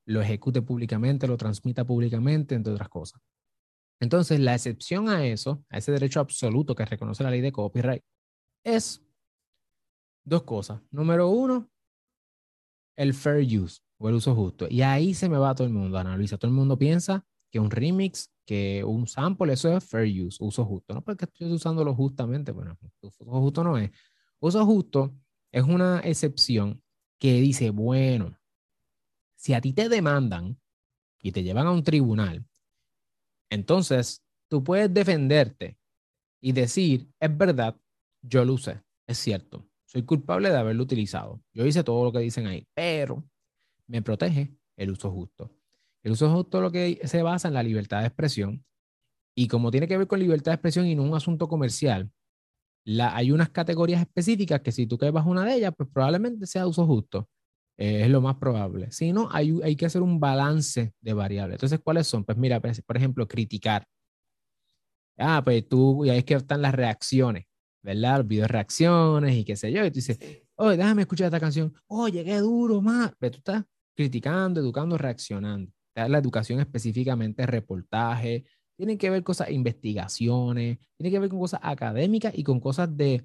[0.05, 3.21] lo ejecute públicamente, lo transmita públicamente, entre otras cosas.
[3.99, 8.03] Entonces, la excepción a eso, a ese derecho absoluto que reconoce la ley de copyright,
[8.63, 9.03] es
[10.23, 10.81] dos cosas.
[10.91, 11.69] Número uno,
[12.97, 14.67] el fair use o el uso justo.
[14.69, 16.37] Y ahí se me va todo el mundo, Ana Luisa.
[16.37, 20.63] Todo el mundo piensa que un remix, que un sample, eso es fair use, uso
[20.65, 20.93] justo.
[20.93, 23.91] No porque estoy usándolo justamente, bueno, uso justo no es.
[24.39, 25.15] Uso justo
[25.51, 26.81] es una excepción
[27.19, 28.37] que dice, bueno,
[29.35, 30.59] si a ti te demandan
[31.21, 32.45] y te llevan a un tribunal,
[33.49, 35.77] entonces tú puedes defenderte
[36.41, 37.75] y decir, es verdad,
[38.21, 41.41] yo lo usé, es cierto, soy culpable de haberlo utilizado.
[41.53, 43.23] Yo hice todo lo que dicen ahí, pero
[43.87, 45.54] me protege el uso justo.
[46.05, 48.63] El uso justo lo que se basa en la libertad de expresión
[49.35, 52.11] y como tiene que ver con libertad de expresión y no un asunto comercial,
[52.85, 56.45] la, hay unas categorías específicas que si tú caes bajo una de ellas, pues probablemente
[56.45, 57.27] sea uso justo.
[57.77, 58.91] Eh, es lo más probable.
[58.91, 61.55] Si no, hay, hay que hacer un balance de variables.
[61.55, 62.23] Entonces, ¿cuáles son?
[62.23, 63.87] Pues mira, pues, por ejemplo, criticar.
[65.17, 67.45] Ah, pues tú, y ahí es que están las reacciones,
[67.81, 68.19] ¿verdad?
[68.19, 69.83] Los videos reacciones y qué sé yo.
[69.83, 70.19] Y tú dices,
[70.53, 71.73] oye, déjame escuchar esta canción.
[71.87, 73.11] Oye, qué duro, más.
[73.17, 73.63] Pero tú estás
[73.95, 75.71] criticando, educando, reaccionando.
[75.95, 82.33] La educación específicamente, reportaje, tienen que ver cosas, investigaciones, tiene que ver con cosas académicas
[82.37, 83.23] y con cosas de,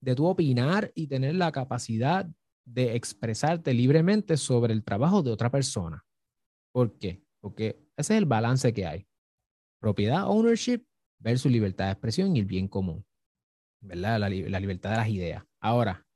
[0.00, 2.26] de tu opinar y tener la capacidad
[2.64, 6.04] de expresarte libremente sobre el trabajo de otra persona.
[6.72, 7.22] ¿Por qué?
[7.40, 9.06] Porque ese es el balance que hay.
[9.80, 10.84] Propiedad, ownership
[11.18, 13.04] versus libertad de expresión y el bien común.
[13.80, 14.18] ¿Verdad?
[14.18, 15.44] La, libertad de las ideas.
[15.60, 16.06] Ahora,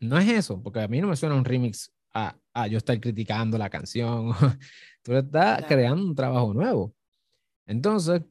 [0.00, 2.39] no es eso, porque a mí no me suena un remix a,
[2.70, 4.32] yo estar criticando la canción.
[5.02, 6.94] Tú estás creando un trabajo nuevo.
[7.66, 8.22] Entonces,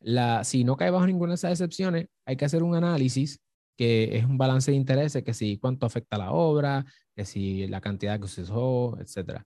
[0.00, 3.40] la, si no cae bajo ninguna de esas excepciones, hay que hacer un análisis
[3.76, 7.80] que es un balance de intereses, que si cuánto afecta la obra, que si la
[7.80, 9.42] cantidad que se usó, etc.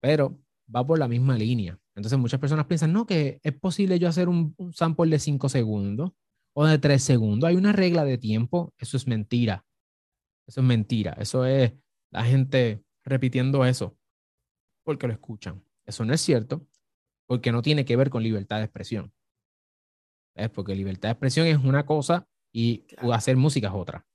[0.00, 0.38] Pero
[0.74, 1.78] va por la misma línea.
[1.94, 6.12] Entonces muchas personas piensan, no, que es posible yo hacer un, sample de 5 segundos
[6.54, 7.48] o de 3 segundos.
[7.48, 8.72] Hay una regla de tiempo.
[8.78, 9.64] Eso es mentira.
[10.46, 11.16] Eso es mentira.
[11.18, 11.72] Eso es
[12.10, 13.96] la gente repitiendo eso
[14.84, 15.64] porque lo escuchan.
[15.86, 16.66] Eso no es cierto
[17.26, 19.12] porque no tiene que ver con libertad de expresión.
[20.34, 24.06] Es porque libertad de expresión es una cosa y hacer música es otra.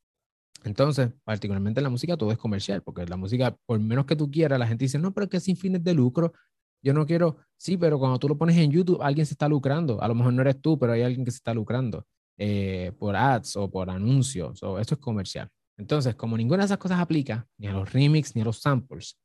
[0.63, 4.29] Entonces, particularmente en la música, todo es comercial, porque la música, por menos que tú
[4.29, 6.33] quieras, la gente dice, no, pero es que sin fines de lucro,
[6.81, 10.01] yo no quiero, sí, pero cuando tú lo pones en YouTube, alguien se está lucrando.
[10.01, 12.05] A lo mejor no eres tú, pero hay alguien que se está lucrando
[12.37, 15.49] eh, por ads o por anuncios, o esto es comercial.
[15.80, 19.17] Entonces, como ninguna de esas cosas aplica, ni a los remix ni a los samples,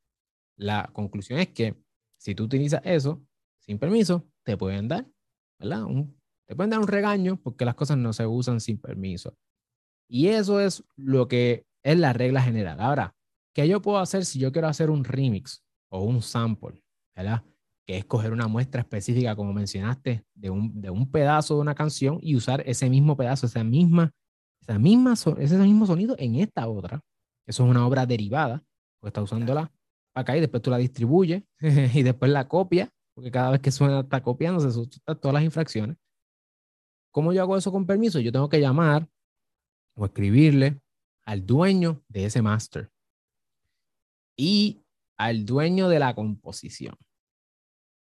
[0.57, 1.75] la conclusión es que
[2.17, 3.21] si tú utilizas eso
[3.59, 5.05] sin permiso, te pueden dar,
[5.59, 5.85] ¿verdad?
[6.47, 9.37] te pueden dar un regaño porque las cosas no se usan sin permiso.
[10.09, 12.79] Y eso es lo que es la regla general.
[12.79, 13.17] Ahora,
[13.53, 16.85] ¿qué yo puedo hacer si yo quiero hacer un remix o un sample?
[17.17, 17.43] ¿Verdad?
[17.85, 21.75] Que es coger una muestra específica, como mencionaste, de un, de un pedazo de una
[21.75, 24.13] canción y usar ese mismo pedazo, esa misma,
[24.67, 27.01] esa misma, ese mismo sonido en esta otra.
[27.47, 28.63] Eso es una obra derivada,
[29.01, 29.71] pues está usándola
[30.15, 31.43] acá y después tú la distribuyes
[31.95, 35.45] y después la copia, porque cada vez que suena está copiando, se sustituyen todas las
[35.45, 35.97] infracciones.
[37.11, 38.19] ¿Cómo yo hago eso con permiso?
[38.21, 39.09] Yo tengo que llamar
[39.95, 40.81] o escribirle
[41.25, 42.91] al dueño de ese máster
[44.37, 44.83] y
[45.17, 46.97] al dueño de la composición.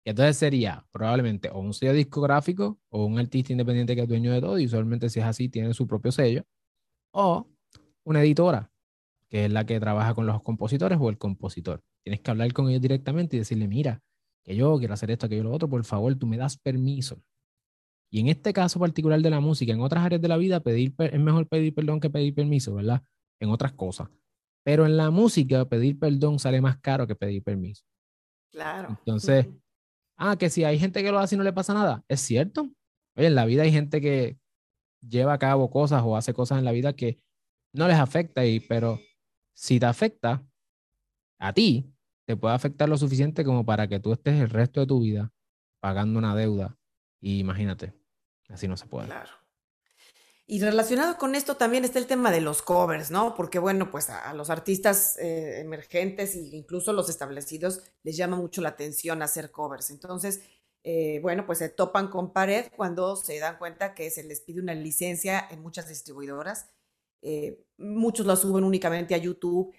[0.09, 4.39] Entonces sería probablemente o un sello discográfico o un artista independiente que es dueño de
[4.39, 6.45] todo, y usualmente si es así tiene su propio sello,
[7.13, 7.45] o
[8.05, 8.71] una editora,
[9.29, 11.83] que es la que trabaja con los compositores o el compositor.
[12.05, 14.01] Tienes que hablar con ellos directamente y decirle, mira,
[14.45, 17.21] que yo quiero hacer esto, aquello, lo otro, por favor, tú me das permiso.
[18.09, 20.95] Y en este caso particular de la música, en otras áreas de la vida, pedir,
[20.99, 23.03] es mejor pedir perdón que pedir permiso, ¿verdad?
[23.41, 24.07] En otras cosas.
[24.63, 27.83] Pero en la música, pedir perdón sale más caro que pedir permiso.
[28.53, 28.95] Claro.
[28.99, 29.47] Entonces,
[30.17, 32.69] ah, que si hay gente que lo hace y no le pasa nada, es cierto.
[33.15, 34.37] Oye, en la vida hay gente que
[35.01, 37.19] lleva a cabo cosas o hace cosas en la vida que
[37.73, 38.99] no les afecta, y, pero
[39.55, 40.43] si te afecta
[41.39, 41.93] a ti,
[42.27, 45.31] te puede afectar lo suficiente como para que tú estés el resto de tu vida
[45.79, 46.77] pagando una deuda
[47.21, 47.93] y imagínate,
[48.49, 49.07] así no se puede.
[49.07, 49.31] Claro.
[50.49, 53.35] Y relacionado con esto también está el tema de los covers, ¿no?
[53.35, 58.61] Porque bueno, pues a, los artistas eh, emergentes e incluso los establecidos les llama mucho
[58.61, 59.89] la atención hacer covers.
[59.89, 60.39] Entonces,
[60.85, 64.61] eh, bueno, pues se topan con pared cuando se dan cuenta que se les pide
[64.61, 66.69] una licencia en muchas distribuidoras.
[67.21, 69.75] Eh, muchos lo suben únicamente a YouTube.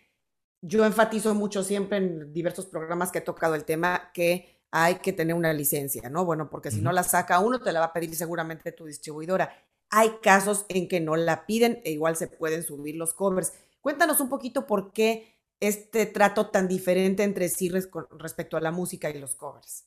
[0.60, 5.14] Yo enfatizo mucho siempre en diversos programas que he tocado el tema que hay que
[5.14, 6.26] tener una licencia, ¿no?
[6.26, 9.50] Bueno, porque si no la saca uno, te la va a pedir seguramente tu distribuidora.
[9.90, 13.52] Hay casos en que no la piden e igual se pueden subir los covers.
[13.80, 19.10] Cuéntanos un poquito por qué este trato tan diferente entre sí respecto a la música
[19.10, 19.86] y los covers.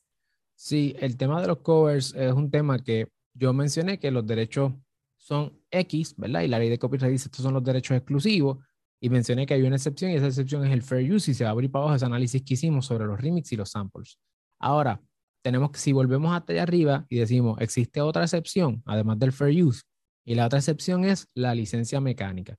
[0.56, 4.74] Sí, el tema de los covers es un tema que yo mencioné que los derechos
[5.18, 6.42] son X, ¿verdad?
[6.42, 8.58] Y la ley de copyright dice estos son los derechos exclusivos.
[9.00, 11.44] Y mencioné que hay una excepción y esa excepción es el fair use y se
[11.44, 14.20] va a abrir para abajo ese análisis que hicimos sobre los remix y los samples.
[14.60, 15.02] Ahora,
[15.42, 19.64] tenemos que, si volvemos hasta allá arriba y decimos, existe otra excepción, además del fair
[19.64, 19.82] use,
[20.26, 22.58] y la otra excepción es la licencia mecánica.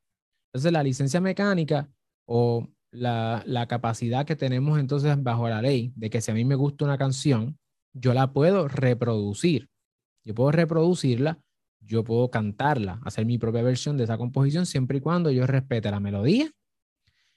[0.49, 1.91] Entonces, la licencia mecánica
[2.27, 6.45] o la, la, capacidad que tenemos entonces bajo la ley de que si a mí
[6.45, 7.59] me gusta una canción,
[7.95, 9.71] yo la puedo reproducir.
[10.25, 11.43] Yo puedo reproducirla,
[11.81, 15.91] yo puedo cantarla, hacer mi propia versión de esa composición siempre y cuando yo respete
[15.91, 16.51] la melodía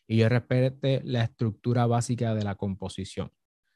[0.08, 3.32] y yo respete la estructura básica de la composición.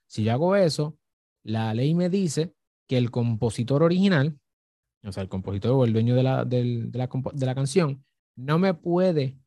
[0.06, 0.98] Si yo hago eso,
[1.44, 2.54] la ley me dice
[2.88, 4.40] que el compositor original,
[5.04, 8.04] o sea, el compositor o el dueño de la, de la, canción,
[8.36, 9.38] no me puede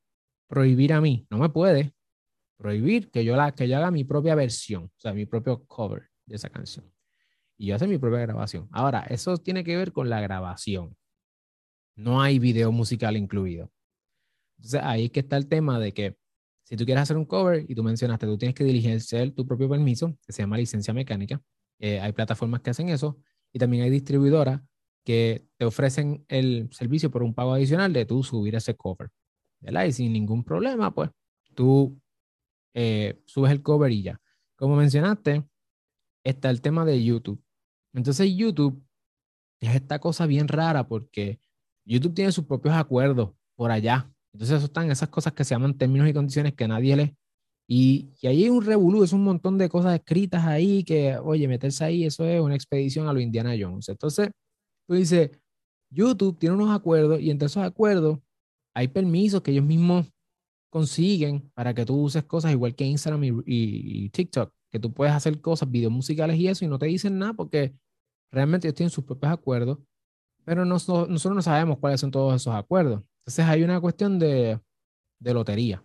[0.49, 1.95] prohibir a mí, no me puede
[2.57, 6.09] prohibir que yo, la, que yo haga mi propia versión, o sea, mi propio cover
[6.27, 6.91] de esa canción.
[7.59, 8.69] Y yo hacer mi propia grabación.
[8.73, 10.97] Ahora, eso tiene que ver con la grabación.
[11.97, 13.71] No hay video musical incluido.
[14.57, 16.17] Entonces, ahí es que está el tema de que
[16.65, 19.69] si tú quieres hacer un cover y tú mencionaste, tú tienes que diligenciar tu propio
[19.69, 21.43] permiso, que se llama licencia mecánica.
[21.79, 23.19] Eh, hay plataformas que hacen eso
[23.53, 24.63] y también hay distribuidoras
[25.05, 29.11] que te ofrecen el servicio por un pago adicional de tú subir ese cover.
[29.61, 29.85] ¿verdad?
[29.85, 31.11] Y sin ningún problema, pues
[31.55, 32.01] tú
[32.75, 34.21] eh, subes el cover y ya.
[34.57, 35.45] Como mencionaste,
[36.25, 37.43] está el tema de YouTube.
[37.93, 38.83] Entonces YouTube
[39.61, 41.41] es esta cosa bien rara porque
[41.85, 45.77] YouTube tiene sus propios acuerdos por allá entonces, eso están esas cosas que se llaman
[45.77, 47.17] términos y condiciones que nadie lee.
[47.69, 51.47] Y, y ahí hay un revolú, es un montón de cosas escritas ahí que, oye,
[51.49, 53.89] meterse ahí, eso es una expedición a lo Indiana Jones.
[53.89, 54.31] Entonces,
[54.87, 55.31] tú dices,
[55.91, 58.19] YouTube tiene unos acuerdos y entre esos acuerdos
[58.75, 60.11] hay permisos que ellos mismos
[60.71, 65.39] consiguen para que tú uses cosas igual que Instagram y, TikTok, que tú puedes hacer
[65.41, 67.75] cosas, videos musicales y eso, y no te dicen nada porque
[68.31, 69.79] realmente ellos tienen sus propios acuerdos,
[70.45, 73.03] pero nosotros no sabemos cuáles son todos esos acuerdos.
[73.21, 74.59] Entonces hay una cuestión de,
[75.21, 75.85] lotería.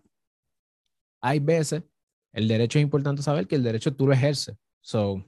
[1.21, 1.83] Hay veces,
[2.31, 4.55] el derecho es importante saber que el derecho tú lo ejerces.
[4.81, 5.23] So,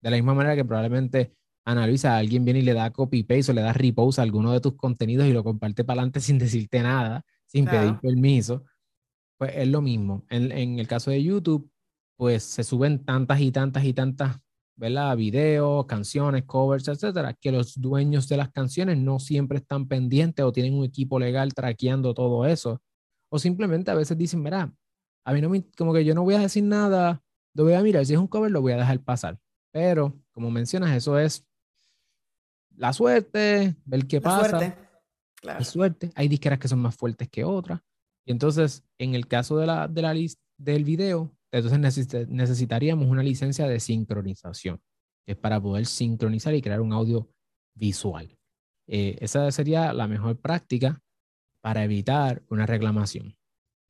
[0.00, 3.54] de la misma manera que probablemente analiza, alguien viene y le da copy paste o
[3.54, 6.82] le da repose a alguno de tus contenidos y lo comparte para adelante sin decirte
[6.82, 8.64] nada, sin pedir permiso,
[9.38, 10.24] pues es lo mismo.
[10.28, 11.70] En, en, el caso de YouTube,
[12.16, 14.38] pues se suben tantas y tantas y tantas,
[14.76, 15.16] ¿verdad?
[15.16, 20.52] Videos, canciones, covers, etcétera, que los dueños de las canciones no siempre están pendientes o
[20.52, 22.80] tienen un equipo legal traqueando todo eso.
[23.30, 24.72] O simplemente a veces dicen, mira,
[25.24, 27.22] a mí no me, como que yo no voy a decir nada,
[27.54, 29.38] lo voy a mirar, si es un cover lo voy a dejar pasar.
[29.72, 31.46] Pero, como mencionas, eso es
[32.76, 34.50] la suerte, ver qué pasa.
[34.50, 34.76] Suerte.
[35.40, 35.64] Claro.
[35.64, 36.10] suerte.
[36.14, 37.80] Hay disqueras que son más fuertes que otras.
[38.24, 40.14] Y entonces, en el caso de la, de la
[40.56, 44.80] del video, entonces necesitaríamos una licencia de sincronización,
[45.26, 47.28] que es para poder sincronizar y crear un audio
[47.74, 48.36] visual.
[48.86, 51.00] Eh, esa sería la mejor práctica
[51.60, 53.36] para evitar una reclamación.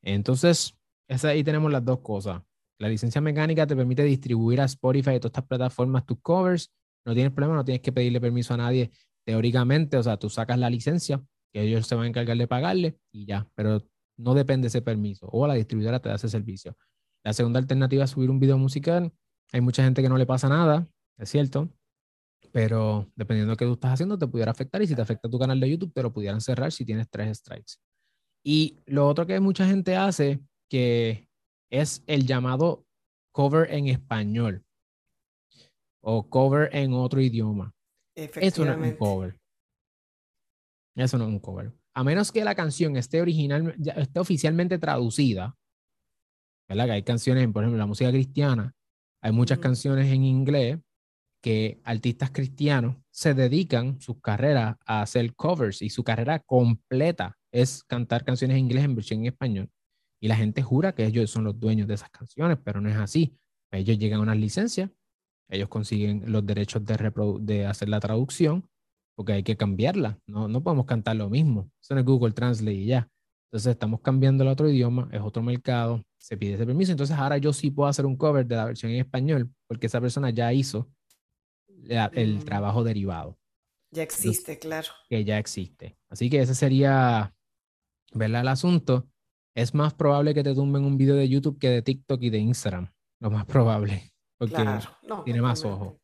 [0.02, 0.76] Entonces,
[1.08, 2.42] esa, ahí tenemos las dos cosas.
[2.78, 6.70] La licencia mecánica te permite distribuir a Spotify y todas estas plataformas tus covers.
[7.06, 8.90] No tienes problema, no tienes que pedirle permiso a nadie
[9.24, 9.96] teóricamente.
[9.96, 13.26] O sea, tú sacas la licencia, que ellos se van a encargar de pagarle y
[13.26, 13.48] ya.
[13.54, 13.82] Pero
[14.16, 15.28] no depende ese permiso.
[15.30, 16.76] O la distribuidora te da ese servicio.
[17.24, 19.12] La segunda alternativa es subir un video musical.
[19.52, 20.88] Hay mucha gente que no le pasa nada,
[21.18, 21.70] es cierto.
[22.52, 24.82] Pero dependiendo de qué tú estás haciendo, te pudiera afectar.
[24.82, 27.38] Y si te afecta tu canal de YouTube, te lo pudieran cerrar si tienes tres
[27.38, 27.74] strikes.
[28.44, 31.28] Y lo otro que mucha gente hace, que
[31.70, 32.86] es el llamado
[33.32, 34.64] cover en español
[36.04, 37.72] o cover en otro idioma.
[38.14, 39.36] Eso no es un cover.
[40.94, 41.72] Eso no es un cover.
[41.94, 45.56] A menos que la canción esté original, esté oficialmente traducida,
[46.68, 46.86] ¿verdad?
[46.86, 48.74] Que hay canciones, por ejemplo, la música cristiana,
[49.22, 50.78] hay muchas canciones en inglés
[51.42, 57.84] que artistas cristianos se dedican sus carreras a hacer covers y su carrera completa es
[57.84, 59.70] cantar canciones en inglés en versión en español.
[60.20, 62.96] Y la gente jura que ellos son los dueños de esas canciones, pero no es
[62.96, 63.36] así.
[63.70, 64.90] Ellos llegan a unas licencias,
[65.48, 68.68] ellos consiguen los derechos de, de hacer la traducción,
[69.16, 70.18] porque hay que cambiarla.
[70.26, 71.70] No, no podemos cantar lo mismo.
[71.82, 73.08] Eso no es Google Translate y ya.
[73.50, 76.90] Entonces estamos cambiando el otro idioma, es otro mercado, se pide ese permiso.
[76.90, 80.00] Entonces ahora yo sí puedo hacer un cover de la versión en español, porque esa
[80.00, 80.90] persona ya hizo
[81.88, 82.44] el mm.
[82.44, 83.38] trabajo derivado.
[83.92, 84.88] Ya existe, claro.
[85.08, 85.96] Que ya existe.
[86.10, 87.32] Así que ese sería,
[88.12, 88.40] ¿verdad?
[88.40, 89.08] El asunto
[89.54, 92.38] es más probable que te tumben un video de YouTube que de TikTok y de
[92.38, 92.90] Instagram.
[93.20, 94.13] Lo más probable.
[94.38, 94.54] Porque
[95.24, 96.00] tiene más ojo.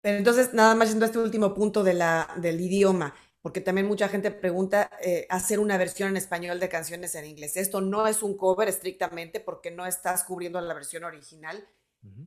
[0.00, 3.12] Pero entonces, nada más yendo a este último punto de la, del idioma,
[3.42, 7.56] porque también mucha gente pregunta eh, hacer una versión en español de canciones en inglés.
[7.56, 11.66] Esto no es un cover estrictamente porque no estás cubriendo la versión original,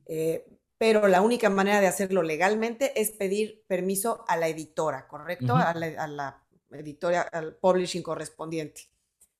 [0.06, 0.46] eh,
[0.76, 5.56] pero la única manera de hacerlo legalmente es pedir permiso a la editora, ¿correcto?
[5.56, 6.42] a, la, a la
[6.72, 8.89] editora, al publishing correspondiente.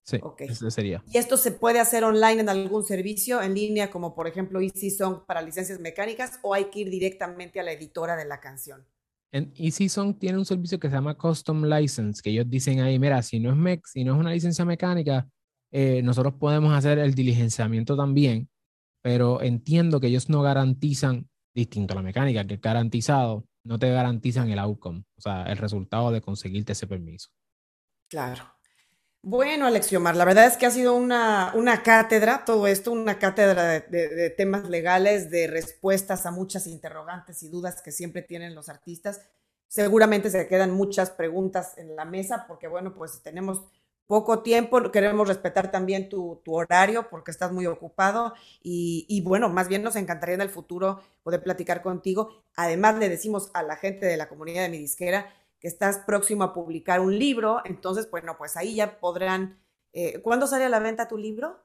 [0.03, 0.19] Sí,
[0.71, 1.05] sería.
[1.07, 4.91] ¿Y esto se puede hacer online en algún servicio en línea, como por ejemplo Easy
[4.91, 8.87] Song para licencias mecánicas, o hay que ir directamente a la editora de la canción?
[9.33, 12.99] En Easy Song tiene un servicio que se llama Custom License, que ellos dicen ahí,
[12.99, 15.29] mira, si no es, mec si no es una licencia mecánica,
[15.71, 18.49] eh, nosotros podemos hacer el diligenciamiento también,
[19.03, 23.91] pero entiendo que ellos no garantizan, distinto a la mecánica, que es garantizado, no te
[23.91, 27.31] garantizan el outcome, o sea, el resultado de conseguirte ese permiso.
[28.09, 28.60] Claro.
[29.23, 33.81] Bueno, Alexiomar, la verdad es que ha sido una, una cátedra, todo esto, una cátedra
[33.81, 39.21] de, temas legales, de respuestas a muchas interrogantes y dudas que siempre tienen los artistas.
[39.68, 43.62] Seguramente se quedan muchas preguntas en la mesa porque, bueno, pues tenemos
[44.07, 49.68] poco tiempo, queremos respetar también tu, horario porque estás muy ocupado y, y, bueno, más
[49.68, 52.43] bien nos encantaría en el futuro poder platicar contigo.
[52.57, 55.31] Además, le decimos a la gente de la comunidad de mi disquera
[55.61, 59.61] que estás próximo a publicar un libro, entonces, bueno, pues ahí ya podrán...
[59.93, 61.65] Eh, ¿Cuándo sale a la venta tu libro?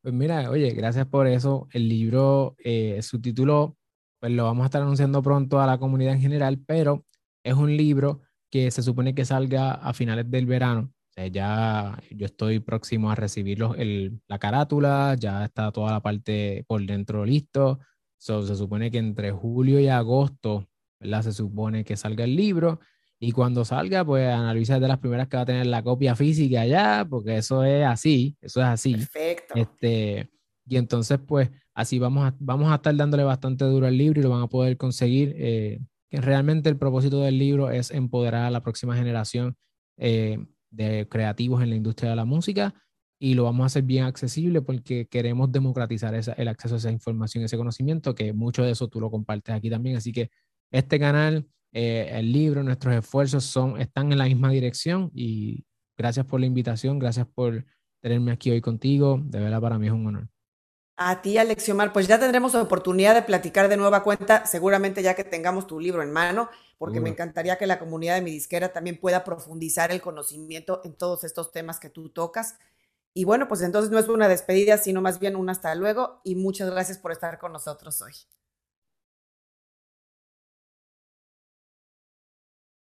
[0.00, 1.68] Pues mira, oye, gracias por eso.
[1.72, 3.76] El libro, eh, su título,
[4.20, 7.04] pues lo vamos a estar anunciando pronto a la comunidad en general, pero
[7.42, 8.20] es un libro
[8.50, 10.92] que se supone que salga a finales del verano.
[11.10, 16.00] O sea, ya yo estoy próximo a recibir el, la carátula, ya está toda la
[16.00, 17.80] parte por dentro listo.
[18.18, 20.68] se supone que entre julio y agosto,
[21.00, 21.22] ¿verdad?
[21.22, 22.80] Se supone que salga el libro
[23.24, 26.62] y cuando salga, pues analiza de las primeras que va a tener la copia física
[26.62, 28.94] allá, porque eso es así, eso es así.
[28.94, 29.54] Perfecto.
[29.54, 30.28] Este,
[30.66, 34.24] y entonces, pues así vamos a, vamos a estar dándole bastante duro al libro y
[34.24, 35.36] lo van a poder conseguir.
[35.38, 35.78] Eh,
[36.10, 39.56] que realmente el propósito del libro es empoderar a la próxima generación
[39.98, 42.74] eh, de creativos en la industria de la música
[43.20, 46.90] y lo vamos a hacer bien accesible porque queremos democratizar esa, el acceso a esa
[46.90, 49.96] información, ese conocimiento, que mucho de eso tú lo compartes aquí también.
[49.96, 50.28] Así que
[50.72, 55.64] este canal eh, el libro, nuestros esfuerzos son, están en la misma dirección y
[55.96, 57.64] gracias por la invitación, gracias por
[58.00, 60.28] tenerme aquí hoy contigo, de verdad para mí es un honor.
[60.96, 65.14] A ti, Alexiomar, pues ya tendremos la oportunidad de platicar de nueva cuenta, seguramente ya
[65.14, 68.72] que tengamos tu libro en mano, porque me encantaría que la comunidad de mi disquera
[68.72, 72.56] también pueda profundizar el conocimiento en todos estos temas que tú tocas.
[73.14, 76.34] Y bueno, pues entonces no es una despedida, sino más bien un hasta luego y
[76.34, 78.12] muchas gracias por estar con nosotros hoy.